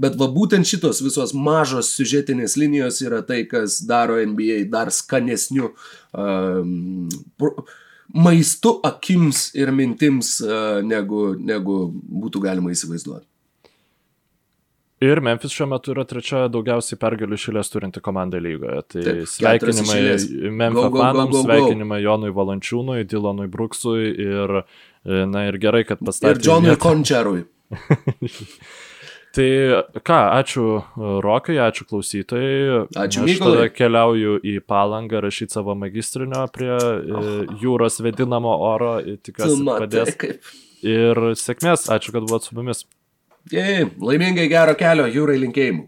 [0.00, 5.72] bet va būtent šitos visos mažos siužetinės linijos yra tai, kas daro NBA dar skanesniu
[6.16, 7.06] um,
[8.14, 13.26] maistu akims ir mintims, uh, negu, negu būtų galima įsivaizduoti.
[15.04, 18.78] Ir Memphis šiuo metu yra trečia daugiausiai pergalių šilės turinti komanda lygoje.
[18.94, 19.98] Tai Taip, sveikinimai
[20.56, 24.62] Memphis fanams, sveikinimai Jonui Valančiūnui, Dylanui Bruksui ir
[25.06, 26.34] Na ir gerai, kad pastatė.
[26.34, 27.44] Ir Džonui Končerui.
[29.36, 29.48] tai
[30.00, 30.66] ką, ačiū
[31.24, 32.84] Rokai, ačiū klausytojai.
[33.04, 33.24] Ačiū.
[33.28, 37.26] Aš keliauju į palangą rašyti savo magistrinio prie oh.
[37.62, 38.96] jūros vedinamo oro.
[39.04, 40.16] Tikiuosi, padės.
[40.86, 42.86] Ir sėkmės, ačiū, kad buvot su mumis.
[43.52, 45.86] Jei, laimingai gero kelio jūrai linkėjimų.